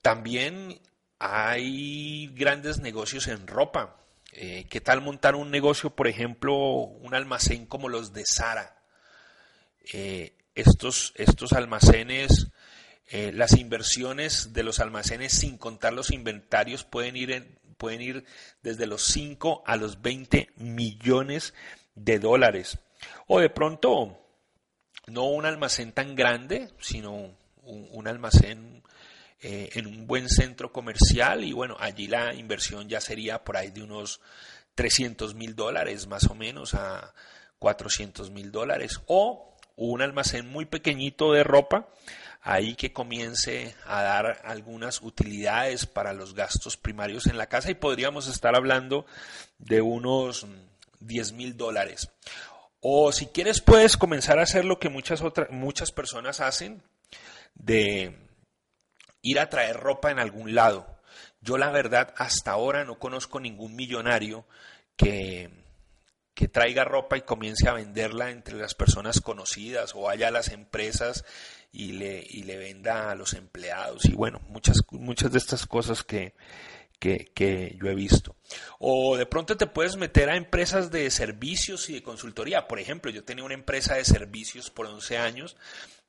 [0.00, 0.80] También
[1.18, 3.96] hay grandes negocios en ropa.
[4.30, 8.80] Eh, ¿Qué tal montar un negocio, por ejemplo, un almacén como los de Sara?
[9.92, 12.48] Eh, estos, estos almacenes,
[13.06, 18.24] eh, las inversiones de los almacenes sin contar los inventarios pueden ir, pueden ir
[18.62, 21.54] desde los 5 a los 20 millones
[21.94, 22.78] de dólares.
[23.26, 24.18] O de pronto,
[25.06, 28.82] no un almacén tan grande, sino un, almacén
[29.40, 33.70] eh, en un buen centro comercial y bueno, allí la inversión ya sería por ahí
[33.70, 34.20] de unos
[34.74, 37.12] 300 mil dólares más o menos a
[37.58, 39.00] 400 mil dólares.
[39.06, 41.88] O un almacén muy pequeñito de ropa,
[42.40, 47.74] ahí que comience a dar algunas utilidades para los gastos primarios en la casa y
[47.74, 49.06] podríamos estar hablando
[49.58, 50.46] de unos
[51.00, 52.10] 10 mil dólares.
[52.80, 56.82] O si quieres puedes comenzar a hacer lo que muchas, otras, muchas personas hacen,
[57.54, 58.18] de
[59.20, 60.86] ir a traer ropa en algún lado.
[61.40, 64.44] Yo la verdad hasta ahora no conozco ningún millonario
[64.96, 65.61] que
[66.34, 70.48] que traiga ropa y comience a venderla entre las personas conocidas o vaya a las
[70.48, 71.24] empresas
[71.72, 74.04] y le, y le venda a los empleados.
[74.06, 76.34] Y bueno, muchas, muchas de estas cosas que,
[76.98, 78.36] que, que, yo he visto.
[78.78, 82.66] O de pronto te puedes meter a empresas de servicios y de consultoría.
[82.66, 85.56] Por ejemplo, yo tenía una empresa de servicios por 11 años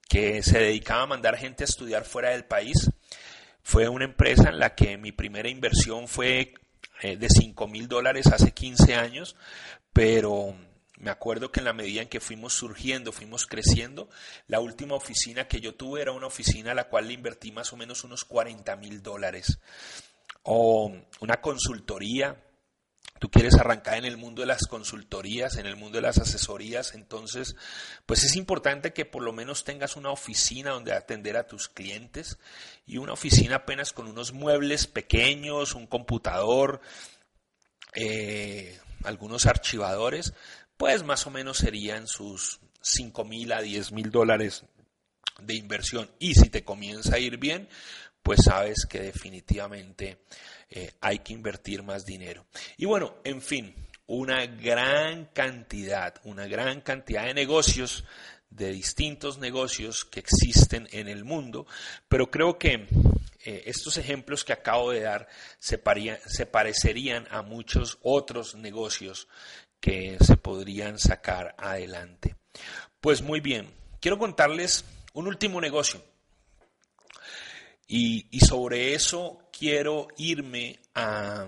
[0.07, 2.89] que se dedicaba a mandar gente a estudiar fuera del país.
[3.61, 6.53] Fue una empresa en la que mi primera inversión fue
[7.03, 9.35] eh, de 5 mil dólares hace 15 años,
[9.91, 10.55] pero
[10.97, 14.09] me acuerdo que en la medida en que fuimos surgiendo, fuimos creciendo,
[14.47, 17.73] la última oficina que yo tuve era una oficina a la cual le invertí más
[17.73, 19.59] o menos unos 40 mil dólares.
[20.43, 22.42] O una consultoría,
[23.19, 26.93] tú quieres arrancar en el mundo de las consultorías, en el mundo de las asesorías,
[26.93, 27.55] entonces,
[28.05, 32.37] pues es importante que por lo menos tengas una oficina donde atender a tus clientes
[32.85, 36.81] y una oficina apenas con unos muebles pequeños, un computador,
[37.95, 40.33] eh, algunos archivadores,
[40.77, 44.65] pues más o menos serían sus 5 mil a 10 mil dólares
[45.41, 46.09] de inversión.
[46.19, 47.67] Y si te comienza a ir bien,
[48.23, 50.23] pues sabes que definitivamente
[50.69, 52.45] eh, hay que invertir más dinero.
[52.77, 53.75] Y bueno, en fin,
[54.07, 58.05] una gran cantidad, una gran cantidad de negocios,
[58.49, 61.67] de distintos negocios que existen en el mundo,
[62.07, 62.87] pero creo que
[63.45, 65.27] eh, estos ejemplos que acabo de dar
[65.59, 65.81] se,
[66.25, 69.27] se parecerían a muchos otros negocios
[69.79, 72.35] que se podrían sacar adelante.
[73.01, 73.67] Pues muy bien,
[73.99, 76.01] quiero contarles un último negocio.
[77.87, 81.47] Y, sobre eso quiero irme a,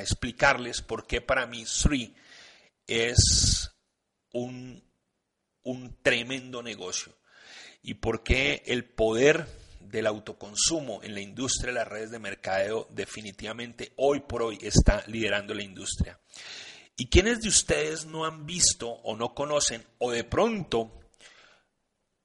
[0.00, 2.14] explicarles por qué para mí Sri
[2.86, 3.70] es
[4.32, 4.82] un,
[5.62, 7.14] un tremendo negocio
[7.82, 9.46] y por qué el poder
[9.78, 15.04] del autoconsumo en la industria de las redes de mercadeo definitivamente hoy por hoy está
[15.06, 16.18] liderando la industria.
[16.96, 21.01] ¿Y quiénes de ustedes no han visto o no conocen o de pronto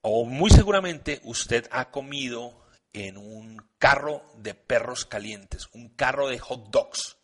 [0.02, 6.40] o muy seguramente usted ha comido en un carro de perros calientes, un carro de
[6.40, 7.18] hot dogs?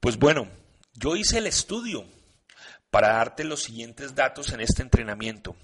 [0.00, 0.48] Pues bueno,
[0.94, 2.04] yo hice el estudio
[2.90, 5.56] para darte los siguientes datos en este entrenamiento.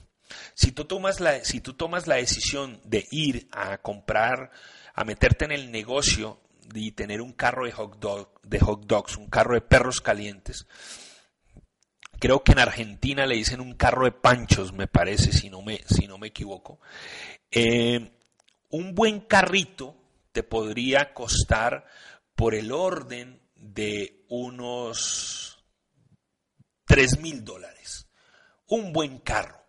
[0.54, 4.50] Si tú tomas la, si tú tomas la decisión de ir a comprar,
[4.94, 6.40] a meterte en el negocio
[6.74, 10.66] y tener un carro de hot, dog, de hot dogs, un carro de perros calientes,
[12.24, 15.82] creo que en Argentina le dicen un carro de panchos, me parece, si no me,
[15.86, 16.80] si no me equivoco.
[17.50, 18.12] Eh,
[18.70, 19.94] un buen carrito
[20.32, 21.84] te podría costar
[22.34, 25.62] por el orden de unos
[26.86, 28.08] 3 mil dólares.
[28.68, 29.62] Un buen carro.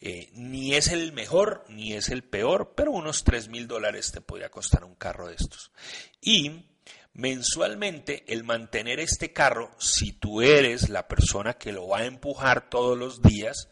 [0.00, 4.20] Eh, ni es el mejor, ni es el peor, pero unos 3 mil dólares te
[4.20, 5.72] podría costar un carro de estos.
[6.20, 6.71] Y
[7.14, 12.70] mensualmente el mantener este carro, si tú eres la persona que lo va a empujar
[12.70, 13.68] todos los días,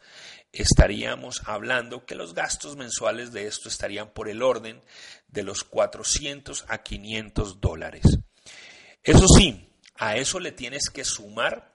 [0.52, 4.80] estaríamos hablando que los gastos mensuales de esto estarían por el orden
[5.28, 8.18] de los 400 a 500 dólares.
[9.02, 11.72] Eso sí, a eso le tienes que sumar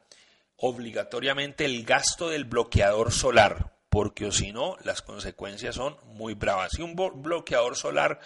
[0.57, 6.77] obligatoriamente el gasto del bloqueador solar porque si no, las consecuencias son muy bravas.
[6.77, 8.19] Y un bloqueador solar,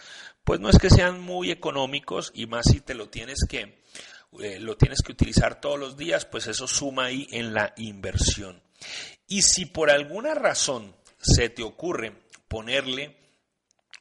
[0.44, 3.84] pues no es que sean muy económicos y más si te lo tienes que,
[4.42, 8.64] eh, lo tienes que utilizar todos los días, pues eso suma ahí en la inversión.
[9.28, 12.14] Y si por alguna razón se te ocurre
[12.48, 13.19] ponerle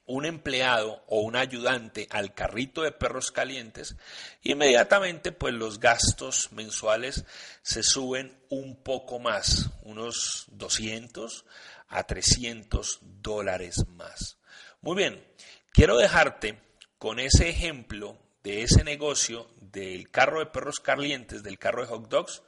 [0.09, 3.95] un empleado o un ayudante al carrito de perros calientes,
[4.43, 7.27] inmediatamente pues los gastos mensuales
[7.63, 11.45] se suben un poco más, unos 200
[11.89, 14.39] a 300 dólares más.
[14.81, 15.23] Muy bien,
[15.73, 16.59] quiero dejarte
[16.97, 22.09] con ese ejemplo de ese negocio del carro de perros calientes, del carro de hot
[22.09, 22.43] dogs,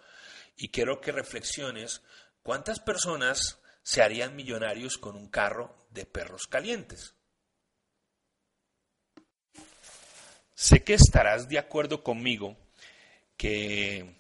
[0.57, 2.01] y quiero que reflexiones
[2.43, 7.15] cuántas personas se harían millonarios con un carro de perros calientes.
[10.61, 12.55] Sé que estarás de acuerdo conmigo
[13.39, 14.15] que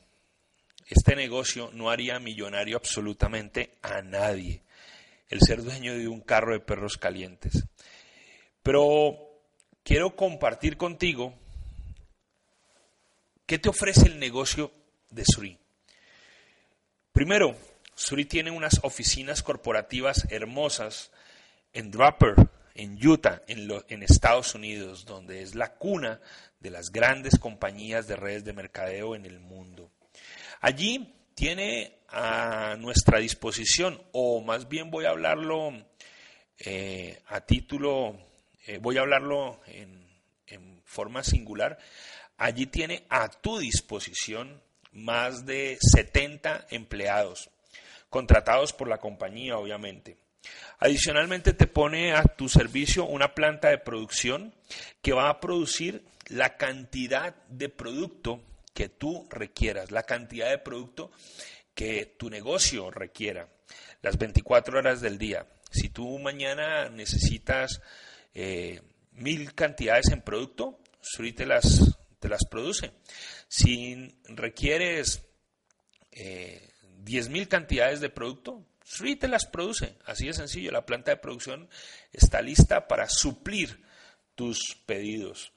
[0.86, 4.62] este negocio no haría millonario absolutamente a nadie,
[5.28, 7.66] el ser dueño de un carro de perros calientes.
[8.62, 9.18] Pero
[9.82, 11.34] quiero compartir contigo
[13.44, 14.72] qué te ofrece el negocio
[15.10, 15.58] de Suri.
[17.12, 17.54] Primero,
[17.94, 21.10] Suri tiene unas oficinas corporativas hermosas
[21.74, 26.20] en Draper, en Utah, en, Estados Unidos, donde es la cuna
[26.60, 29.90] de las grandes compañías de redes de mercadeo en el mundo.
[30.60, 35.72] Allí tiene a nuestra disposición, o más bien voy a hablarlo
[36.58, 38.18] eh, a título,
[38.66, 40.06] eh, voy a hablarlo en,
[40.46, 41.78] en forma singular,
[42.36, 44.62] allí tiene a tu disposición
[44.92, 47.50] más de 70 empleados,
[48.08, 50.18] contratados por la compañía, obviamente.
[50.78, 54.54] Adicionalmente te pone a tu servicio una planta de producción
[55.02, 61.10] que va a producir la cantidad de producto que tú requieras, la cantidad de producto
[61.74, 63.48] que tu negocio requiera,
[64.00, 65.46] las 24 horas del día.
[65.70, 67.82] Si tú mañana necesitas
[68.32, 68.80] eh,
[69.12, 72.92] mil cantidades en producto, Suri te las, te las produce.
[73.48, 75.22] Si requieres
[76.12, 80.72] eh, diez mil cantidades de producto, Sri te las produce, así de sencillo.
[80.72, 81.68] La planta de producción
[82.12, 83.80] está lista para suplir
[84.34, 85.52] tus pedidos.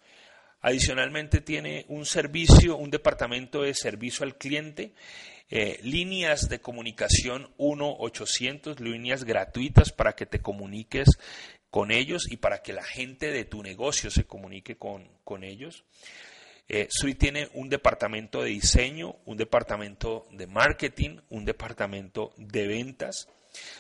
[0.62, 4.94] Adicionalmente tiene un servicio, un departamento de servicio al cliente,
[5.50, 11.10] eh, líneas de comunicación 1-800, líneas gratuitas para que te comuniques
[11.72, 15.86] con ellos y para que la gente de tu negocio se comunique con, con ellos.
[16.76, 23.30] Eh, Sui tiene un departamento de diseño, un departamento de marketing, un departamento de ventas.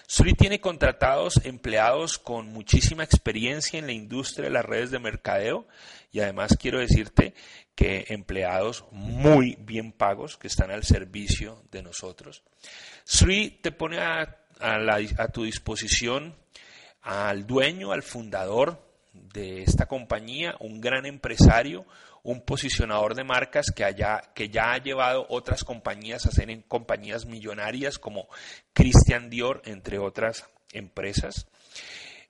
[0.05, 5.67] Sui tiene contratados empleados con muchísima experiencia en la industria de las redes de mercadeo
[6.11, 7.33] y además quiero decirte
[7.73, 12.43] que empleados muy bien pagos que están al servicio de nosotros.
[13.05, 14.37] Sui te pone a
[15.33, 16.35] tu disposición
[17.01, 21.85] al dueño, al fundador de esta compañía, un gran empresario,
[22.23, 23.85] un posicionador de marcas que,
[24.33, 28.27] que ya ha llevado otras compañías a ser en compañías millonarias como
[28.73, 31.47] Christian Dior, entre otras empresas.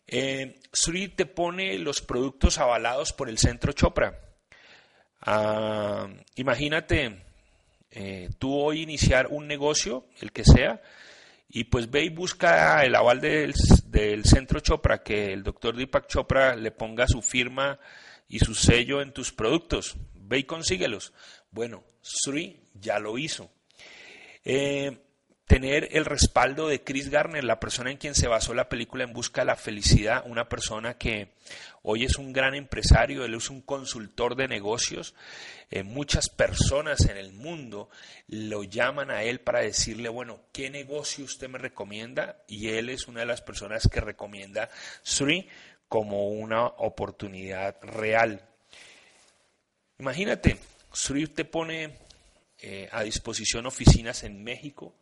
[0.07, 4.19] Eh, Suri te pone los productos avalados por el centro Chopra.
[5.21, 7.23] Ah, imagínate
[7.91, 10.81] eh, tú hoy iniciar un negocio, el que sea,
[11.47, 13.53] y pues ve y busca el aval del,
[13.85, 17.79] del centro Chopra, que el doctor Deepak Chopra le ponga su firma
[18.27, 19.95] y su sello en tus productos.
[20.13, 21.13] Ve y consíguelos.
[21.51, 23.51] Bueno, Sri ya lo hizo.
[24.43, 24.97] Eh,
[25.45, 29.13] tener el respaldo de Chris Garner, la persona en quien se basó la película En
[29.13, 31.33] Busca de la Felicidad, una persona que
[31.81, 35.13] hoy es un gran empresario, él es un consultor de negocios.
[35.69, 37.89] Eh, muchas personas en el mundo
[38.27, 42.43] lo llaman a él para decirle, bueno, ¿qué negocio usted me recomienda?
[42.47, 44.69] Y él es una de las personas que recomienda
[45.03, 45.47] Sri
[45.93, 48.41] como una oportunidad real.
[49.99, 50.57] Imagínate,
[50.91, 51.99] Sri te pone
[52.57, 54.95] eh, a disposición oficinas en México,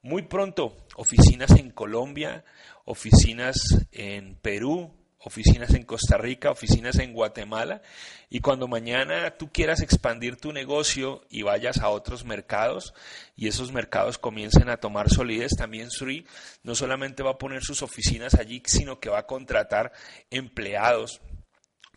[0.00, 2.44] muy pronto oficinas en Colombia,
[2.84, 3.56] oficinas
[3.90, 7.82] en Perú, oficinas en Costa Rica, oficinas en Guatemala,
[8.30, 12.94] y cuando mañana tú quieras expandir tu negocio y vayas a otros mercados
[13.36, 16.26] y esos mercados comiencen a tomar solidez, también Suri
[16.62, 19.92] no solamente va a poner sus oficinas allí, sino que va a contratar
[20.30, 21.20] empleados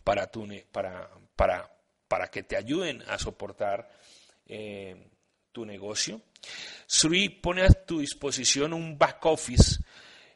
[0.04, 0.30] para,
[2.30, 3.88] que te ayuden a soportar
[4.46, 5.10] eh,
[5.52, 6.20] tu negocio.
[6.86, 9.78] Suri pone a tu disposición un back office,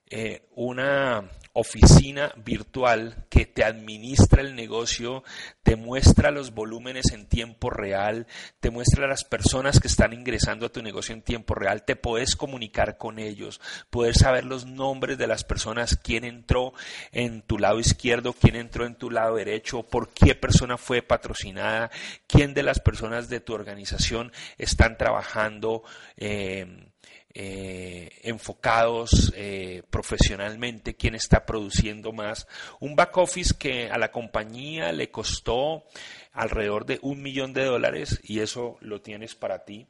[0.09, 1.29] eh, una
[1.59, 5.25] oficina virtual que te administra el negocio,
[5.63, 8.27] te muestra los volúmenes en tiempo real,
[8.61, 12.37] te muestra las personas que están ingresando a tu negocio en tiempo real, te puedes
[12.37, 16.75] comunicar con ellos, poder saber los nombres de las personas, quién entró
[17.11, 21.91] en tu lado izquierdo, quién entró en tu lado derecho, por qué persona fue patrocinada,
[22.27, 25.85] quién de las personas de tu organización están trabajando.
[26.19, 26.91] Eh,
[27.39, 32.49] eh, enfocados eh, profesionalmente, quién está produciendo más.
[32.81, 35.85] Un back office que a la compañía le costó
[36.33, 39.87] alrededor de un millón de dólares y eso lo tienes para ti.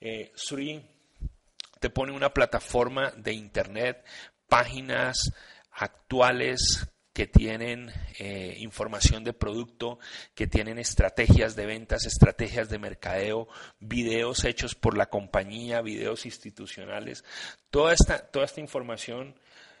[0.00, 0.32] Eh,
[1.80, 4.04] te pone una plataforma de internet,
[4.46, 5.32] páginas
[5.72, 9.98] actuales que tienen eh, información de producto,
[10.34, 13.48] que tienen estrategias de ventas, estrategias de mercadeo,
[13.80, 17.24] videos hechos por la compañía, videos institucionales.
[17.70, 19.34] Toda esta, toda esta información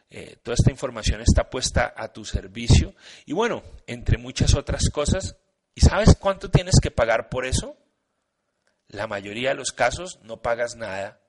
[0.08, 2.94] eh, toda esta información está puesta a tu servicio
[3.26, 5.36] y bueno, entre muchas otras cosas.
[5.74, 7.76] ¿Y sabes cuánto tienes que pagar por eso?
[8.88, 11.20] La mayoría de los casos no pagas nada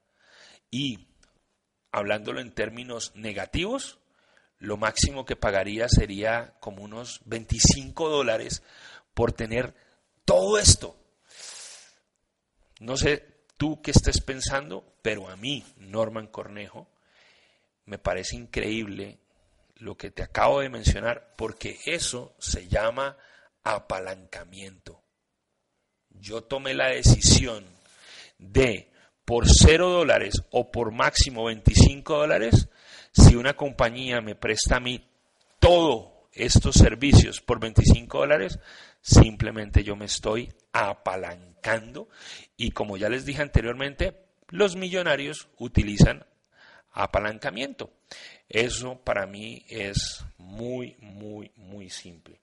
[0.71, 1.09] y
[1.91, 3.99] hablándolo en términos negativos,
[4.59, 8.63] lo máximo que pagaría sería como unos 25 dólares
[9.13, 9.75] por tener
[10.25, 10.97] todo esto.
[12.79, 16.89] No sé tú qué estés pensando, pero a mí, Norman Cornejo,
[17.85, 19.19] me parece increíble
[19.75, 23.17] lo que te acabo de mencionar, porque eso se llama
[23.63, 25.03] apalancamiento.
[26.09, 27.65] Yo tomé la decisión
[28.37, 28.91] de,
[29.25, 32.69] por 0 dólares o por máximo 25 dólares,
[33.17, 35.03] si una compañía me presta a mí
[35.59, 38.59] todos estos servicios por 25 dólares,
[39.01, 42.09] simplemente yo me estoy apalancando
[42.55, 44.15] y como ya les dije anteriormente,
[44.49, 46.25] los millonarios utilizan
[46.91, 47.91] apalancamiento.
[48.49, 52.39] Eso para mí es muy, muy, muy simple.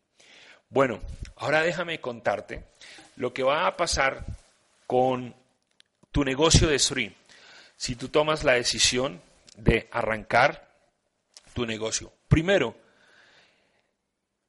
[0.69, 1.01] Bueno,
[1.37, 2.65] ahora déjame contarte
[3.17, 4.27] lo que va a pasar
[4.87, 5.35] con
[6.11, 7.15] tu negocio de Sri.
[7.77, 9.21] Si tú tomas la decisión
[9.55, 10.69] de arrancar
[11.55, 12.13] tu negocio.
[12.29, 12.77] Primero,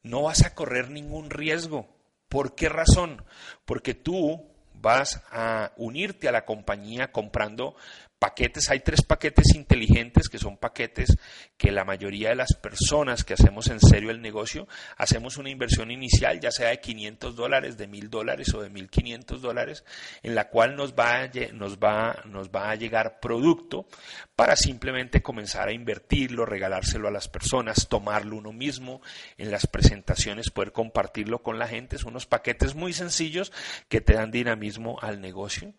[0.03, 1.88] no vas a correr ningún riesgo.
[2.30, 3.24] ¿Por qué razón?
[3.66, 7.76] Porque tú vas a unirte a la compañía comprando
[8.20, 11.18] paquetes, hay tres paquetes inteligentes que son paquetes
[11.57, 15.91] que la mayoría de las personas que hacemos en serio el negocio, hacemos una inversión
[15.91, 19.84] inicial, ya sea de 500 dólares, de 1000 dólares o de 1500 dólares,
[20.24, 23.88] en la cual nos va, a, nos, va, nos va a llegar producto
[24.36, 29.01] para simplemente comenzar a invertirlo, regalárselo a las personas, tomarlo uno mismo
[29.38, 31.97] en las presentaciones, poder compartirlo con la gente.
[31.97, 33.51] Son unos paquetes muy sencillos
[33.88, 35.74] que te dan dinamismo al negocio.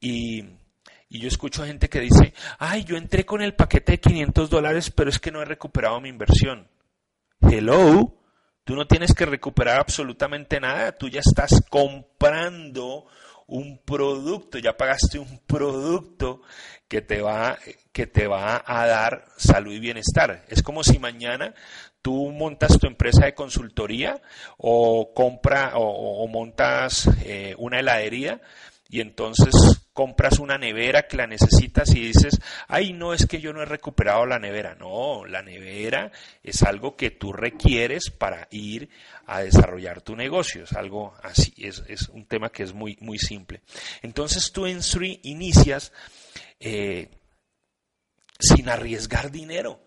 [0.00, 0.44] Y
[1.08, 4.90] y yo escucho gente que dice, ay, yo entré con el paquete de 500 dólares,
[4.90, 6.68] pero es que no he recuperado mi inversión.
[7.40, 8.14] Hello,
[8.64, 13.06] tú no tienes que recuperar absolutamente nada, tú ya estás comprando
[13.46, 16.40] un producto, ya pagaste un producto
[16.88, 17.58] que te va,
[17.92, 20.44] que te va a dar salud y bienestar.
[20.48, 21.54] Es como si mañana
[22.02, 24.20] tú montas tu empresa de consultoría
[24.56, 28.40] o compra o, montas eh, una heladería
[28.88, 33.52] y entonces compras una nevera que la necesitas y dices, ay, no es que yo
[33.52, 34.74] no he recuperado la nevera.
[34.74, 36.10] No, la nevera
[36.42, 38.90] es algo que tú requieres para ir
[39.26, 40.64] a desarrollar tu negocio.
[40.64, 43.62] Es algo así, es, un tema que es muy, muy simple.
[44.02, 45.92] Entonces tú en Sri inicias
[46.58, 47.08] eh,
[48.40, 49.80] sin arriesgar dinero.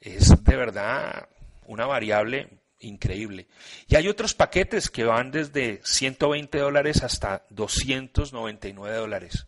[0.00, 1.28] Es de verdad
[1.66, 2.48] una variable
[2.80, 3.48] increíble.
[3.86, 9.46] Y hay otros paquetes que van desde 120 dólares hasta 299 dólares.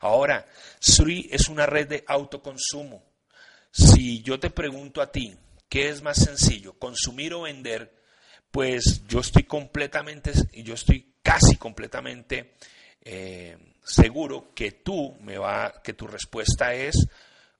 [0.00, 0.46] Ahora,
[0.78, 3.04] Sri es una red de autoconsumo.
[3.70, 5.36] Si yo te pregunto a ti,
[5.68, 7.94] ¿qué es más sencillo, consumir o vender?
[8.50, 12.54] Pues yo estoy completamente, yo estoy casi completamente
[13.02, 16.96] eh, seguro que tú me va, que tu respuesta es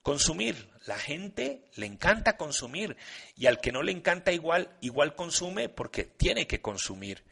[0.02, 0.69] consumir.
[0.86, 2.96] La gente le encanta consumir
[3.36, 7.22] y al que no le encanta igual, igual consume porque tiene que consumir.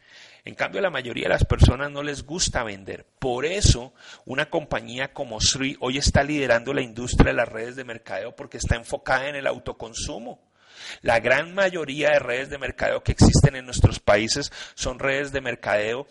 [0.45, 3.05] En cambio, la mayoría de las personas no les gusta vender.
[3.17, 3.93] Por eso,
[4.25, 8.57] una compañía como Sri hoy está liderando la industria de las redes de mercadeo porque
[8.57, 10.39] está enfocada en el autoconsumo.
[11.01, 15.41] La gran mayoría de redes de mercadeo que existen en nuestros países son redes de
[15.41, 16.07] mercadeo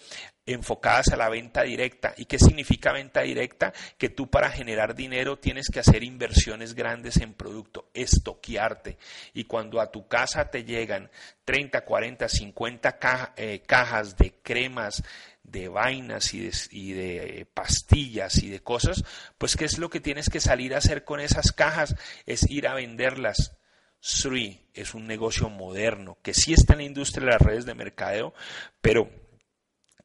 [0.52, 2.14] enfocadas a la venta directa.
[2.16, 3.72] ¿Y qué significa venta directa?
[3.96, 8.98] Que tú para generar dinero tienes que hacer inversiones grandes en producto, estoquearte.
[9.34, 11.10] Y cuando a tu casa te llegan
[11.44, 15.02] 30, 40, 50 cajas de cremas,
[15.42, 19.04] de vainas y de, pastillas y de cosas,
[19.36, 21.94] pues ¿qué es lo que tienes que salir a hacer con esas cajas?
[22.26, 23.54] Es ir a venderlas.
[24.00, 27.74] Sri es un negocio moderno que sí está en la industria de las redes de
[27.74, 28.32] mercadeo,
[28.80, 29.10] pero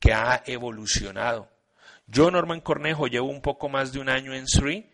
[0.04, 1.50] que ha evolucionado.
[2.08, 4.92] Yo, Norman Cornejo, llevo un poco más de un año en Sri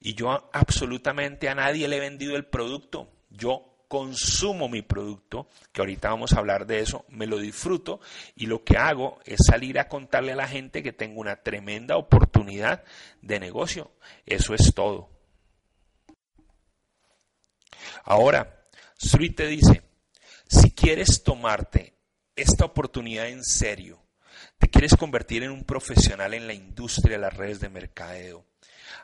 [0.00, 3.10] y yo absolutamente a nadie le he vendido el producto.
[3.30, 8.00] Yo consumo mi producto, que ahorita vamos a hablar de eso, me lo disfruto
[8.36, 11.96] y lo que hago es salir a contarle a la gente que tengo una tremenda
[11.96, 12.84] oportunidad
[13.22, 13.92] de negocio.
[14.26, 15.08] Eso es todo.
[18.04, 18.66] Ahora,
[18.98, 19.80] Sri te dice,
[20.46, 21.94] si quieres tomarte
[22.36, 24.02] esta oportunidad en serio,
[24.60, 28.44] te quieres convertir en un profesional en la industria de las redes de mercadeo.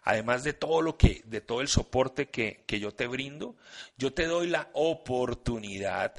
[0.03, 3.57] Además de todo lo que, de todo el soporte que, que yo te brindo,
[3.97, 6.13] yo te doy la oportunidad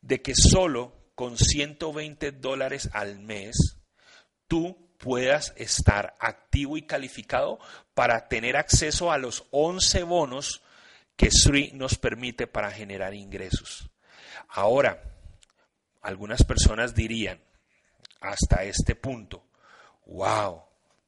[0.00, 3.76] de que solo con 120 dólares al mes
[4.46, 7.58] tú puedas estar activo y calificado
[7.92, 10.62] para tener acceso a los 11 bonos
[11.14, 13.90] que SRI nos permite para generar ingresos.
[14.48, 15.02] Ahora,
[16.00, 17.42] algunas personas dirían,
[18.20, 19.44] hasta este punto.
[20.06, 20.62] ¡Wow!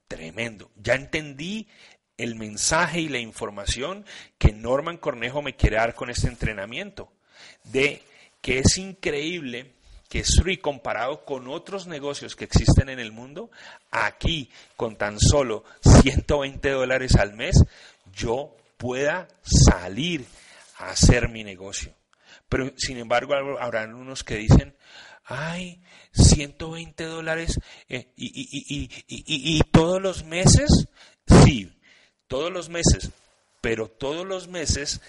[0.08, 0.70] Tremendo.
[0.76, 1.68] Ya entendí
[2.16, 4.04] el mensaje y la información
[4.38, 7.12] que Norman Cornejo me quiere dar con este entrenamiento.
[7.64, 8.02] De
[8.42, 9.72] que es increíble
[10.08, 13.50] que Sri comparado con otros negocios que existen en el mundo,
[13.92, 15.64] aquí con tan solo
[16.02, 17.64] 120 dólares al mes,
[18.12, 20.26] yo pueda salir
[20.78, 21.94] a hacer mi negocio.
[22.48, 24.74] Pero sin embargo habrá unos que dicen,
[25.30, 25.80] ay,
[26.12, 27.58] 120 dólares
[27.88, 29.24] eh, y, y, y,
[29.58, 30.88] y todos los meses,
[31.44, 31.72] sí,
[32.26, 33.10] todos los meses,
[33.60, 35.00] pero todos los meses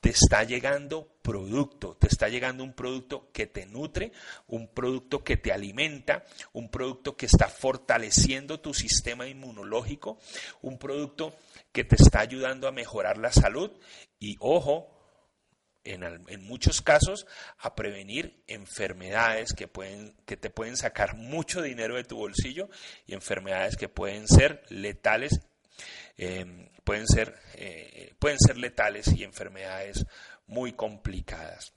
[0.00, 4.12] te está llegando producto, te está llegando un producto que te nutre,
[4.46, 10.18] un producto que te alimenta, un producto que está fortaleciendo tu sistema inmunológico,
[10.62, 11.34] un producto
[11.72, 13.72] que te está ayudando a mejorar la salud
[14.20, 14.97] y ojo,
[15.84, 17.26] en, muchos casos
[17.58, 22.68] a prevenir enfermedades que, pueden, que te pueden sacar mucho dinero de tu bolsillo
[23.06, 25.40] y enfermedades que pueden ser letales,
[26.16, 30.04] em, pueden, ser, eh, pueden ser letales y enfermedades
[30.46, 31.72] muy complicadas.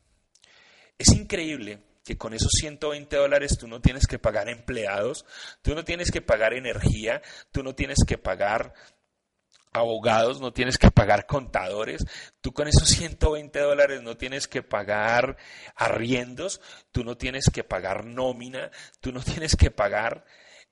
[0.98, 5.26] Es increíble que con esos 120 dólares tú no tienes que pagar empleados,
[5.62, 7.22] tú no tienes que pagar energía,
[7.52, 8.74] tú no tienes que pagar
[9.72, 12.06] abogados, no tienes que pagar contadores,
[12.42, 15.38] tú con esos 120 dólares no tienes que pagar
[15.76, 16.62] arriendos,
[16.92, 20.26] tú no tienes que pagar nómina, tú no tienes que pagar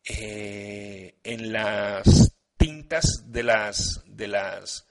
[0.03, 4.85] eh, en las tintas de las, de las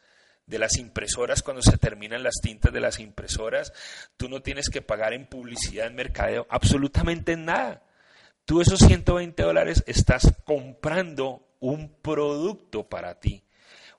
[0.46, 3.74] de las impresoras cuando se terminan las tintas de las impresoras,
[4.16, 7.82] tú no tienes que pagar en publicidad, en mercadeo, absolutamente nada.
[8.46, 13.44] Tú esos 120 dólares estás comprando un producto para ti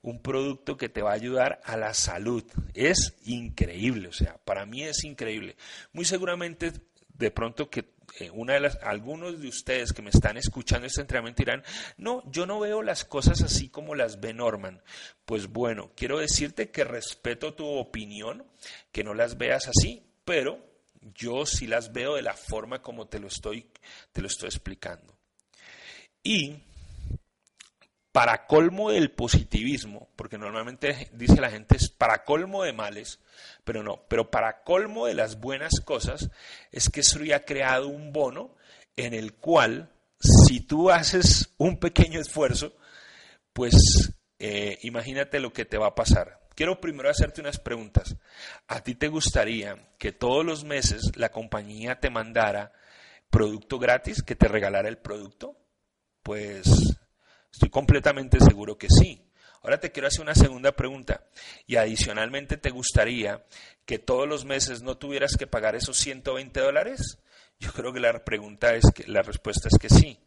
[0.02, 2.44] un producto que te va a ayudar a la salud.
[2.74, 5.58] Es increíble, o sea, para mí es increíble.
[5.94, 6.72] Muy seguramente
[7.20, 11.02] de pronto que eh, una de las, algunos de ustedes que me están escuchando este
[11.02, 11.64] entrenamiento dirán,
[11.98, 14.82] no, yo no veo las cosas así como las ve Norman.
[15.26, 18.46] Pues bueno, quiero decirte que respeto tu opinión,
[18.92, 20.66] que no las veas así, pero
[21.14, 23.70] yo sí las veo de la forma como te lo estoy,
[24.12, 25.18] te lo estoy explicando.
[26.24, 26.56] Y
[28.20, 33.22] para colmo del positivismo, porque normalmente dice la gente es para colmo de males,
[33.64, 36.30] pero no, pero para colmo de las buenas cosas
[36.70, 38.58] es que Sri ha creado un bono
[38.98, 42.74] en el cual si tú haces un pequeño esfuerzo,
[43.54, 43.76] pues
[44.38, 46.42] eh, imagínate lo que te va a pasar.
[46.56, 48.18] Quiero primero hacerte unas preguntas.
[48.68, 52.74] ¿A ti te gustaría que todos los meses la compañía te mandara
[53.30, 55.56] producto gratis, que te regalara el producto?
[56.22, 57.00] Pues
[57.52, 59.26] estoy completamente seguro que sí.
[59.62, 61.26] Ahora te quiero hacer una segunda pregunta.
[61.68, 63.46] Y adicionalmente, ¿te gustaría
[63.86, 67.20] que todos los meses no tuvieras que pagar esos 120 dólares?
[67.60, 70.20] Yo creo que la pregunta es que la respuesta es que sí.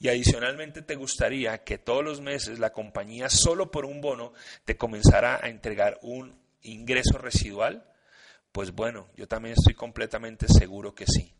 [0.00, 4.32] Y adicionalmente te gustaría que todos los meses la compañía solo por un bono
[4.64, 7.86] te comenzara a entregar un ingreso residual?
[8.50, 11.32] Pues bueno, yo también estoy completamente seguro que sí.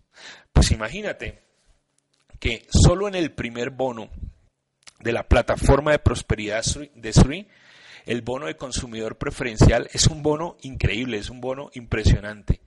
[0.53, 1.43] Pues imagínate
[2.39, 4.11] que solo en el primer bono
[5.05, 7.47] de la plataforma de prosperidad de SRI,
[8.07, 12.61] el bono de consumidor preferencial es un bono increíble, es un bono impresionante.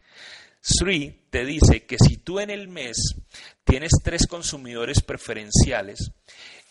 [0.67, 3.15] SRI te dice que si tú en el mes
[3.63, 6.11] tienes tres consumidores preferenciales,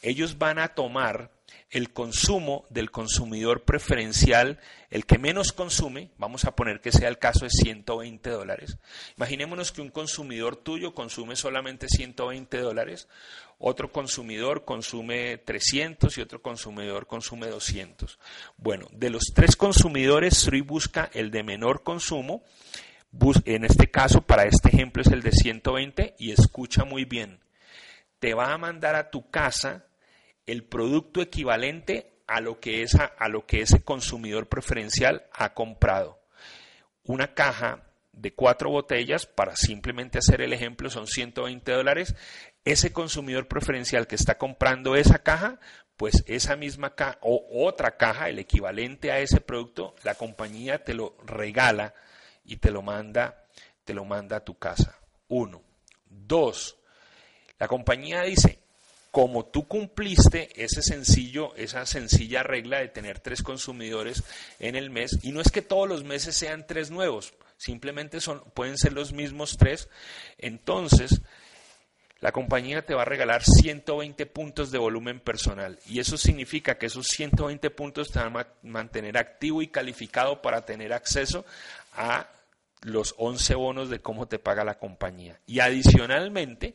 [0.03, 1.30] ellos van a tomar
[1.70, 7.18] el consumo del consumidor preferencial, el que menos consume, vamos a poner que sea el
[7.18, 8.78] caso de 120 dólares.
[9.16, 13.09] Imaginémonos que un consumidor tuyo consume solamente 120 dólares,
[13.59, 18.18] otro consumidor consume 300 y otro consumidor consume 200.
[18.59, 22.44] Bueno, de los tres consumidores, Sri busca el de menor consumo,
[23.45, 27.41] en este caso, para este ejemplo es el de 120 y escucha muy bien,
[28.19, 29.87] te va a mandar a tu casa
[30.47, 36.21] el producto equivalente a lo que, es, a, lo que ese consumidor preferencial ha comprado.
[37.05, 42.14] Una caja de cuatro botellas, para simplemente hacer el ejemplo, son 120 dólares.
[42.64, 45.61] Ese consumidor preferencial que está comprando esa caja,
[45.97, 50.95] pues esa misma caja o otra caja, el equivalente a ese producto, la compañía te
[50.95, 51.95] lo regala
[52.47, 53.44] y te lo manda,
[53.84, 54.99] te lo manda a tu casa.
[55.28, 55.62] Uno.
[56.09, 56.76] Dos.
[57.59, 58.61] La compañía dice,
[59.11, 64.22] como tú cumpliste ese sencillo, esa sencilla regla de tener tres consumidores
[64.59, 68.42] en el mes, y no es que todos los meses sean tres nuevos, simplemente son,
[68.55, 69.88] pueden ser los mismos tres,
[70.36, 71.22] entonces
[72.20, 76.86] la compañía te va a regalar 120 puntos de volumen personal y eso significa que
[76.86, 81.44] esos 120 puntos te van a mantener activo y calificado para tener acceso
[81.92, 82.28] a
[82.83, 85.41] los 11 bonos de cómo te paga la compañía.
[85.47, 86.74] Y adicionalmente,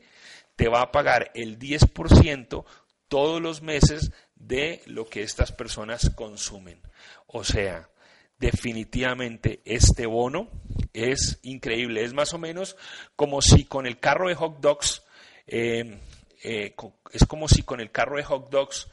[0.56, 2.66] te va a pagar el 10%
[3.08, 6.82] todos los meses de lo que estas personas consumen.
[7.28, 7.89] O sea,
[8.39, 10.49] definitivamente este bono
[10.93, 12.04] es increíble.
[12.04, 12.76] Es más o menos
[13.16, 15.04] como si con el carro de hot dogs,
[15.47, 15.99] eh,
[16.43, 16.76] eh,
[17.12, 18.88] es como si con el carro de hot dogs,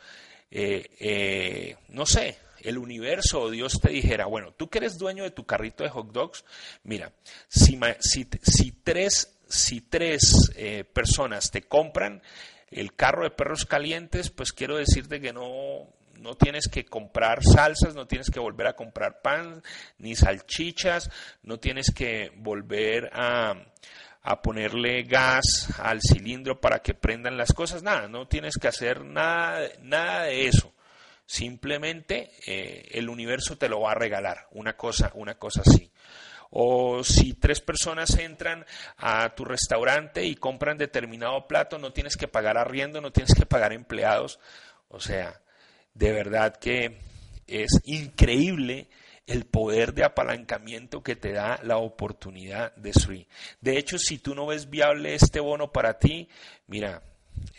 [0.50, 5.30] eh, no sé, el universo o Dios te dijera, bueno, tú que eres dueño de
[5.30, 6.44] tu carrito de hot dogs,
[6.84, 7.12] mira,
[7.48, 12.22] si, si, si tres si tres eh, personas te compran
[12.70, 15.88] el carro de perros calientes, pues quiero decirte que no,
[16.18, 19.62] no tienes que comprar salsas, no tienes que volver a comprar pan
[19.98, 21.10] ni salchichas,
[21.42, 23.54] no tienes que volver a,
[24.22, 29.04] a ponerle gas al cilindro para que prendan las cosas, nada, no tienes que hacer
[29.04, 30.74] nada, nada de eso.
[31.28, 35.92] Simplemente eh, el universo te lo va a regalar, una cosa, una cosa así.
[36.48, 38.64] O si tres personas entran
[38.96, 43.44] a tu restaurante y compran determinado plato, no tienes que pagar arriendo, no tienes que
[43.44, 44.40] pagar empleados.
[44.88, 45.42] O sea,
[45.92, 46.98] de verdad que
[47.46, 48.88] es increíble
[49.26, 53.28] el poder de apalancamiento que te da la oportunidad de SRI.
[53.60, 56.26] De hecho, si tú no ves viable este bono para ti,
[56.68, 57.02] mira,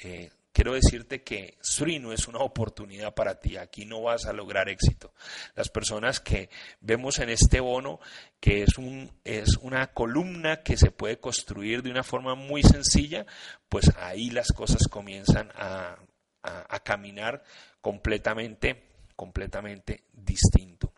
[0.04, 4.34] eh, quiero decirte que SRI no es una oportunidad para ti, aquí no vas a
[4.34, 5.14] lograr éxito.
[5.56, 6.50] Las personas que
[6.82, 8.00] vemos en este bono,
[8.40, 13.26] que es, un, es una columna que se puede construir de una forma muy sencilla,
[13.70, 15.98] pues ahí las cosas comienzan a,
[16.42, 17.44] a caminar
[17.82, 20.94] completamente, completamente distinto.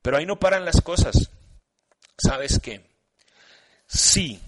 [0.00, 1.30] Pero ahí no paran las cosas.
[2.16, 2.84] ¿Sabes qué?
[3.86, 4.40] Si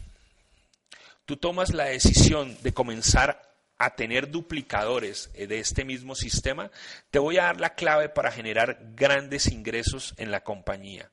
[1.24, 6.70] tú tomas la decisión de comenzar a tener duplicadores eh, de este mismo sistema,
[7.10, 11.10] te voy a dar la clave para generar grandes ingresos en la compañía.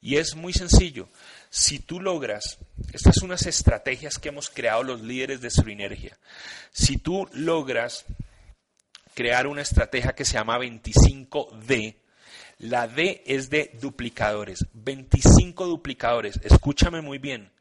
[0.00, 1.08] Y es muy sencillo.
[1.48, 2.58] Si tú logras,
[2.92, 6.18] estas son unas estrategias que hemos creado los líderes de Surinergia.
[6.72, 8.04] Si tú logras
[9.14, 11.96] crear una estrategia que se llama 25D,
[12.58, 16.38] la D es de duplicadores, 25 duplicadores.
[16.42, 17.53] Escúchame muy bien.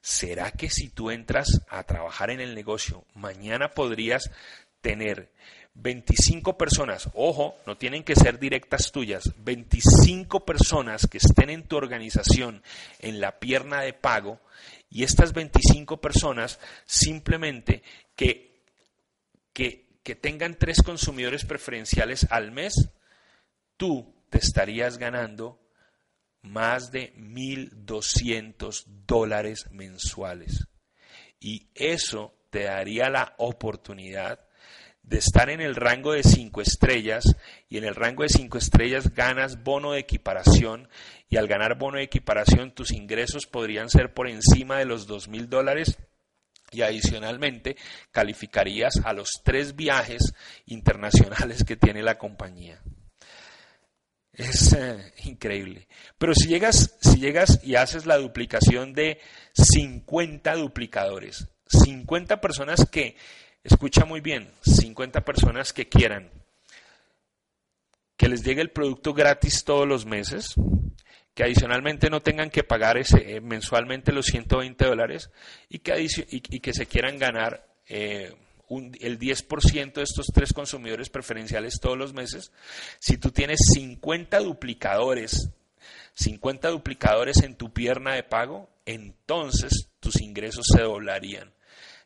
[0.00, 4.30] ¿Será que si tú entras a trabajar en el negocio, mañana podrías
[4.80, 5.30] tener
[5.74, 11.76] 25 personas, ojo, no tienen que ser directas tuyas, 25 personas que estén en tu
[11.76, 12.62] organización
[12.98, 14.40] en la pierna de pago
[14.88, 17.82] y estas 25 personas simplemente
[18.16, 18.62] que,
[19.52, 22.74] que, que tengan tres consumidores preferenciales al mes,
[23.76, 25.59] tú te estarías ganando
[26.42, 30.66] más de 1.200 dólares mensuales.
[31.38, 34.40] Y eso te daría la oportunidad
[35.02, 37.24] de estar en el rango de cinco estrellas
[37.68, 40.88] y en el rango de cinco estrellas ganas bono de equiparación
[41.28, 45.28] y al ganar bono de equiparación tus ingresos podrían ser por encima de los dos
[45.28, 45.98] mil dólares
[46.70, 47.76] y adicionalmente
[48.12, 50.34] calificarías a los tres viajes
[50.66, 52.80] internacionales que tiene la compañía.
[54.40, 55.86] Es eh, increíble.
[56.18, 59.20] Pero si llegas, si llegas y haces la duplicación de
[59.52, 63.16] 50 duplicadores, 50 personas que
[63.62, 66.30] Escucha muy bien, 50 personas que quieran
[68.16, 70.54] que les llegue el producto gratis todos los meses,
[71.32, 75.30] que adicionalmente no tengan que pagar ese, eh, mensualmente los 120 dólares
[75.70, 78.34] y que, y, que se quieran ganar eh,
[78.70, 82.52] el 10% de estos tres consumidores preferenciales todos los meses.
[82.98, 85.50] Si tú tienes 50 duplicadores,
[86.14, 91.52] 50 duplicadores en tu pierna de pago, entonces tus ingresos se doblarían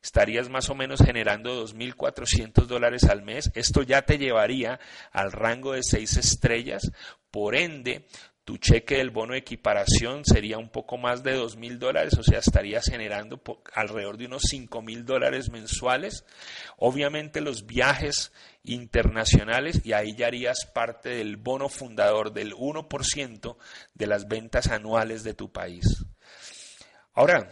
[0.04, 3.50] estarías más o menos generando 2.400 dólares al mes.
[3.54, 4.78] Esto ya te llevaría
[5.12, 6.82] al rango de 6 estrellas.
[7.30, 8.06] Por ende,
[8.44, 12.40] tu cheque del bono de equiparación sería un poco más de 2.000 dólares, o sea,
[12.40, 13.40] estarías generando
[13.72, 16.24] alrededor de unos 5.000 dólares mensuales.
[16.76, 18.32] Obviamente los viajes
[18.62, 23.56] internacionales y ahí ya harías parte del bono fundador del 1%
[23.94, 26.04] de las ventas anuales de tu país.
[27.14, 27.50] Ahora,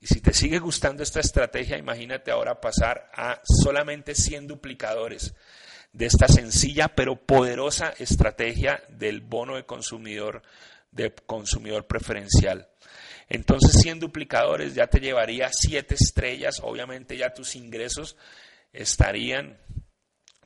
[0.00, 5.34] y si te sigue gustando esta estrategia, imagínate ahora pasar a solamente 100 duplicadores
[5.96, 10.42] de esta sencilla pero poderosa estrategia del bono de consumidor,
[10.90, 12.68] de consumidor preferencial.
[13.30, 18.16] Entonces 100 duplicadores ya te llevaría 7 estrellas, obviamente ya tus ingresos
[18.74, 19.58] estarían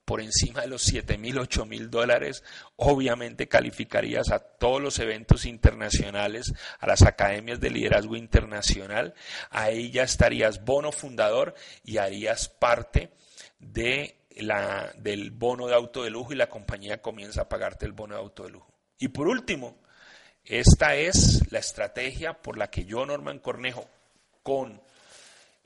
[0.05, 2.45] por encima de los 7 mil, 8 mil dólares,
[2.77, 9.15] obviamente calificarías a todos los eventos internacionales, a las academias de liderazgo internacional,
[9.51, 13.11] ahí ya estarías bono fundador y harías parte
[13.59, 14.20] de
[14.97, 18.21] del bono de auto de lujo y la compañía comienza a pagarte el bono de
[18.21, 18.73] auto de lujo.
[18.99, 19.79] Y por último,
[20.45, 23.89] esta es la estrategia por la que yo, Norman Cornejo,
[24.43, 24.83] con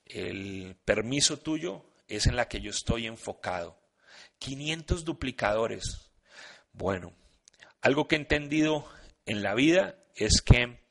[0.07, 3.79] el permiso tuyo, es en la que yo estoy enfocado.
[4.39, 6.11] 500 duplicadores.
[6.73, 7.13] Bueno,
[7.81, 8.87] algo que he entendido
[9.27, 10.84] en la vida es que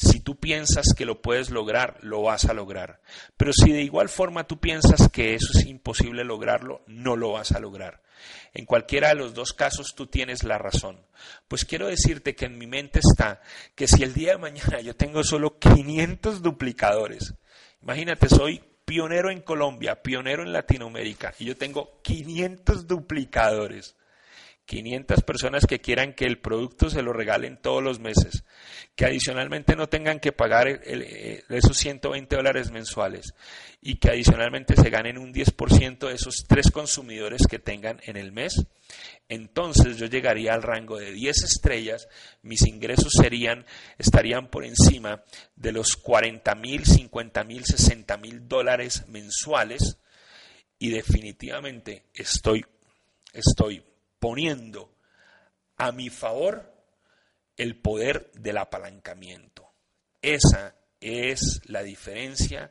[0.00, 3.02] si tú piensas que lo puedes lograr, lo vas a lograr.
[3.36, 7.52] Pero si de igual forma tú piensas que eso es imposible lograrlo, no lo vas
[7.52, 8.02] a lograr.
[8.54, 11.04] En cualquiera de los dos casos tú tienes la razón.
[11.48, 13.42] Pues quiero decirte que en mi mente está
[13.74, 17.34] que si el día de mañana yo tengo solo 500 duplicadores,
[17.82, 23.96] imagínate, soy pionero en Colombia, pionero en Latinoamérica, y yo tengo 500 duplicadores.
[24.70, 28.44] 500 personas que quieran que el producto se lo regalen todos los meses,
[28.94, 33.34] que adicionalmente no tengan que pagar eh, esos 120 dólares mensuales
[33.82, 38.30] y que adicionalmente se ganen un 10% de esos tres consumidores que tengan en el
[38.30, 38.64] mes,
[39.28, 42.06] entonces yo llegaría al rango de 10 estrellas,
[42.42, 43.66] mis ingresos serían,
[43.98, 45.24] estarían por encima
[45.56, 49.98] de los 40 mil, 50 mil, 60 mil dólares mensuales
[50.78, 52.64] y definitivamente estoy,
[53.32, 53.82] estoy
[54.20, 54.94] poniendo
[55.76, 56.72] a mi favor
[57.56, 59.68] el poder del apalancamiento.
[60.22, 62.70] Esa es la diferencia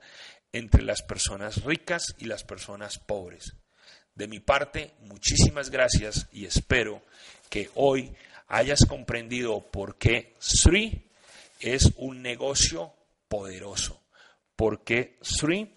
[0.53, 3.55] entre las personas ricas y las personas pobres.
[4.15, 7.01] De mi parte, muchísimas gracias y espero
[7.49, 8.15] que hoy
[8.47, 11.09] hayas comprendido por qué Sri
[11.59, 12.93] es un negocio
[13.27, 14.01] poderoso,
[14.55, 15.73] porque Sri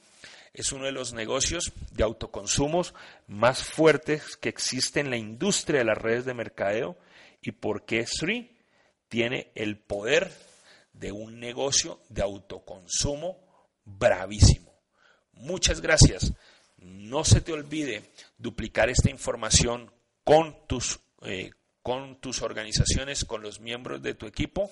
[0.54, 2.94] es uno de los negocios de autoconsumos
[3.26, 6.96] más fuertes que existe en la industria de las redes de mercadeo
[7.40, 8.56] y porque Sri
[9.08, 10.32] tiene el poder
[10.92, 13.38] de un negocio de autoconsumo
[13.84, 14.72] bravísimo.
[15.32, 16.32] Muchas gracias.
[16.76, 18.02] No se te olvide
[18.38, 19.90] duplicar esta información
[20.24, 24.70] con tus eh, con tus organizaciones, con los miembros de tu equipo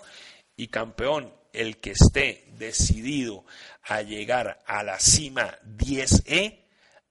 [0.56, 3.44] y campeón, el que esté decidido
[3.82, 6.64] a llegar a la cima 10E,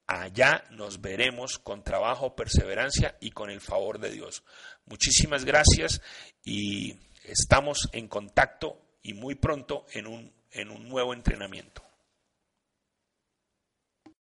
[0.08, 4.44] allá nos veremos con trabajo, perseverancia y con el favor de Dios.
[4.86, 6.02] Muchísimas gracias
[6.44, 11.89] y estamos en contacto y muy pronto en un, en un nuevo entrenamiento.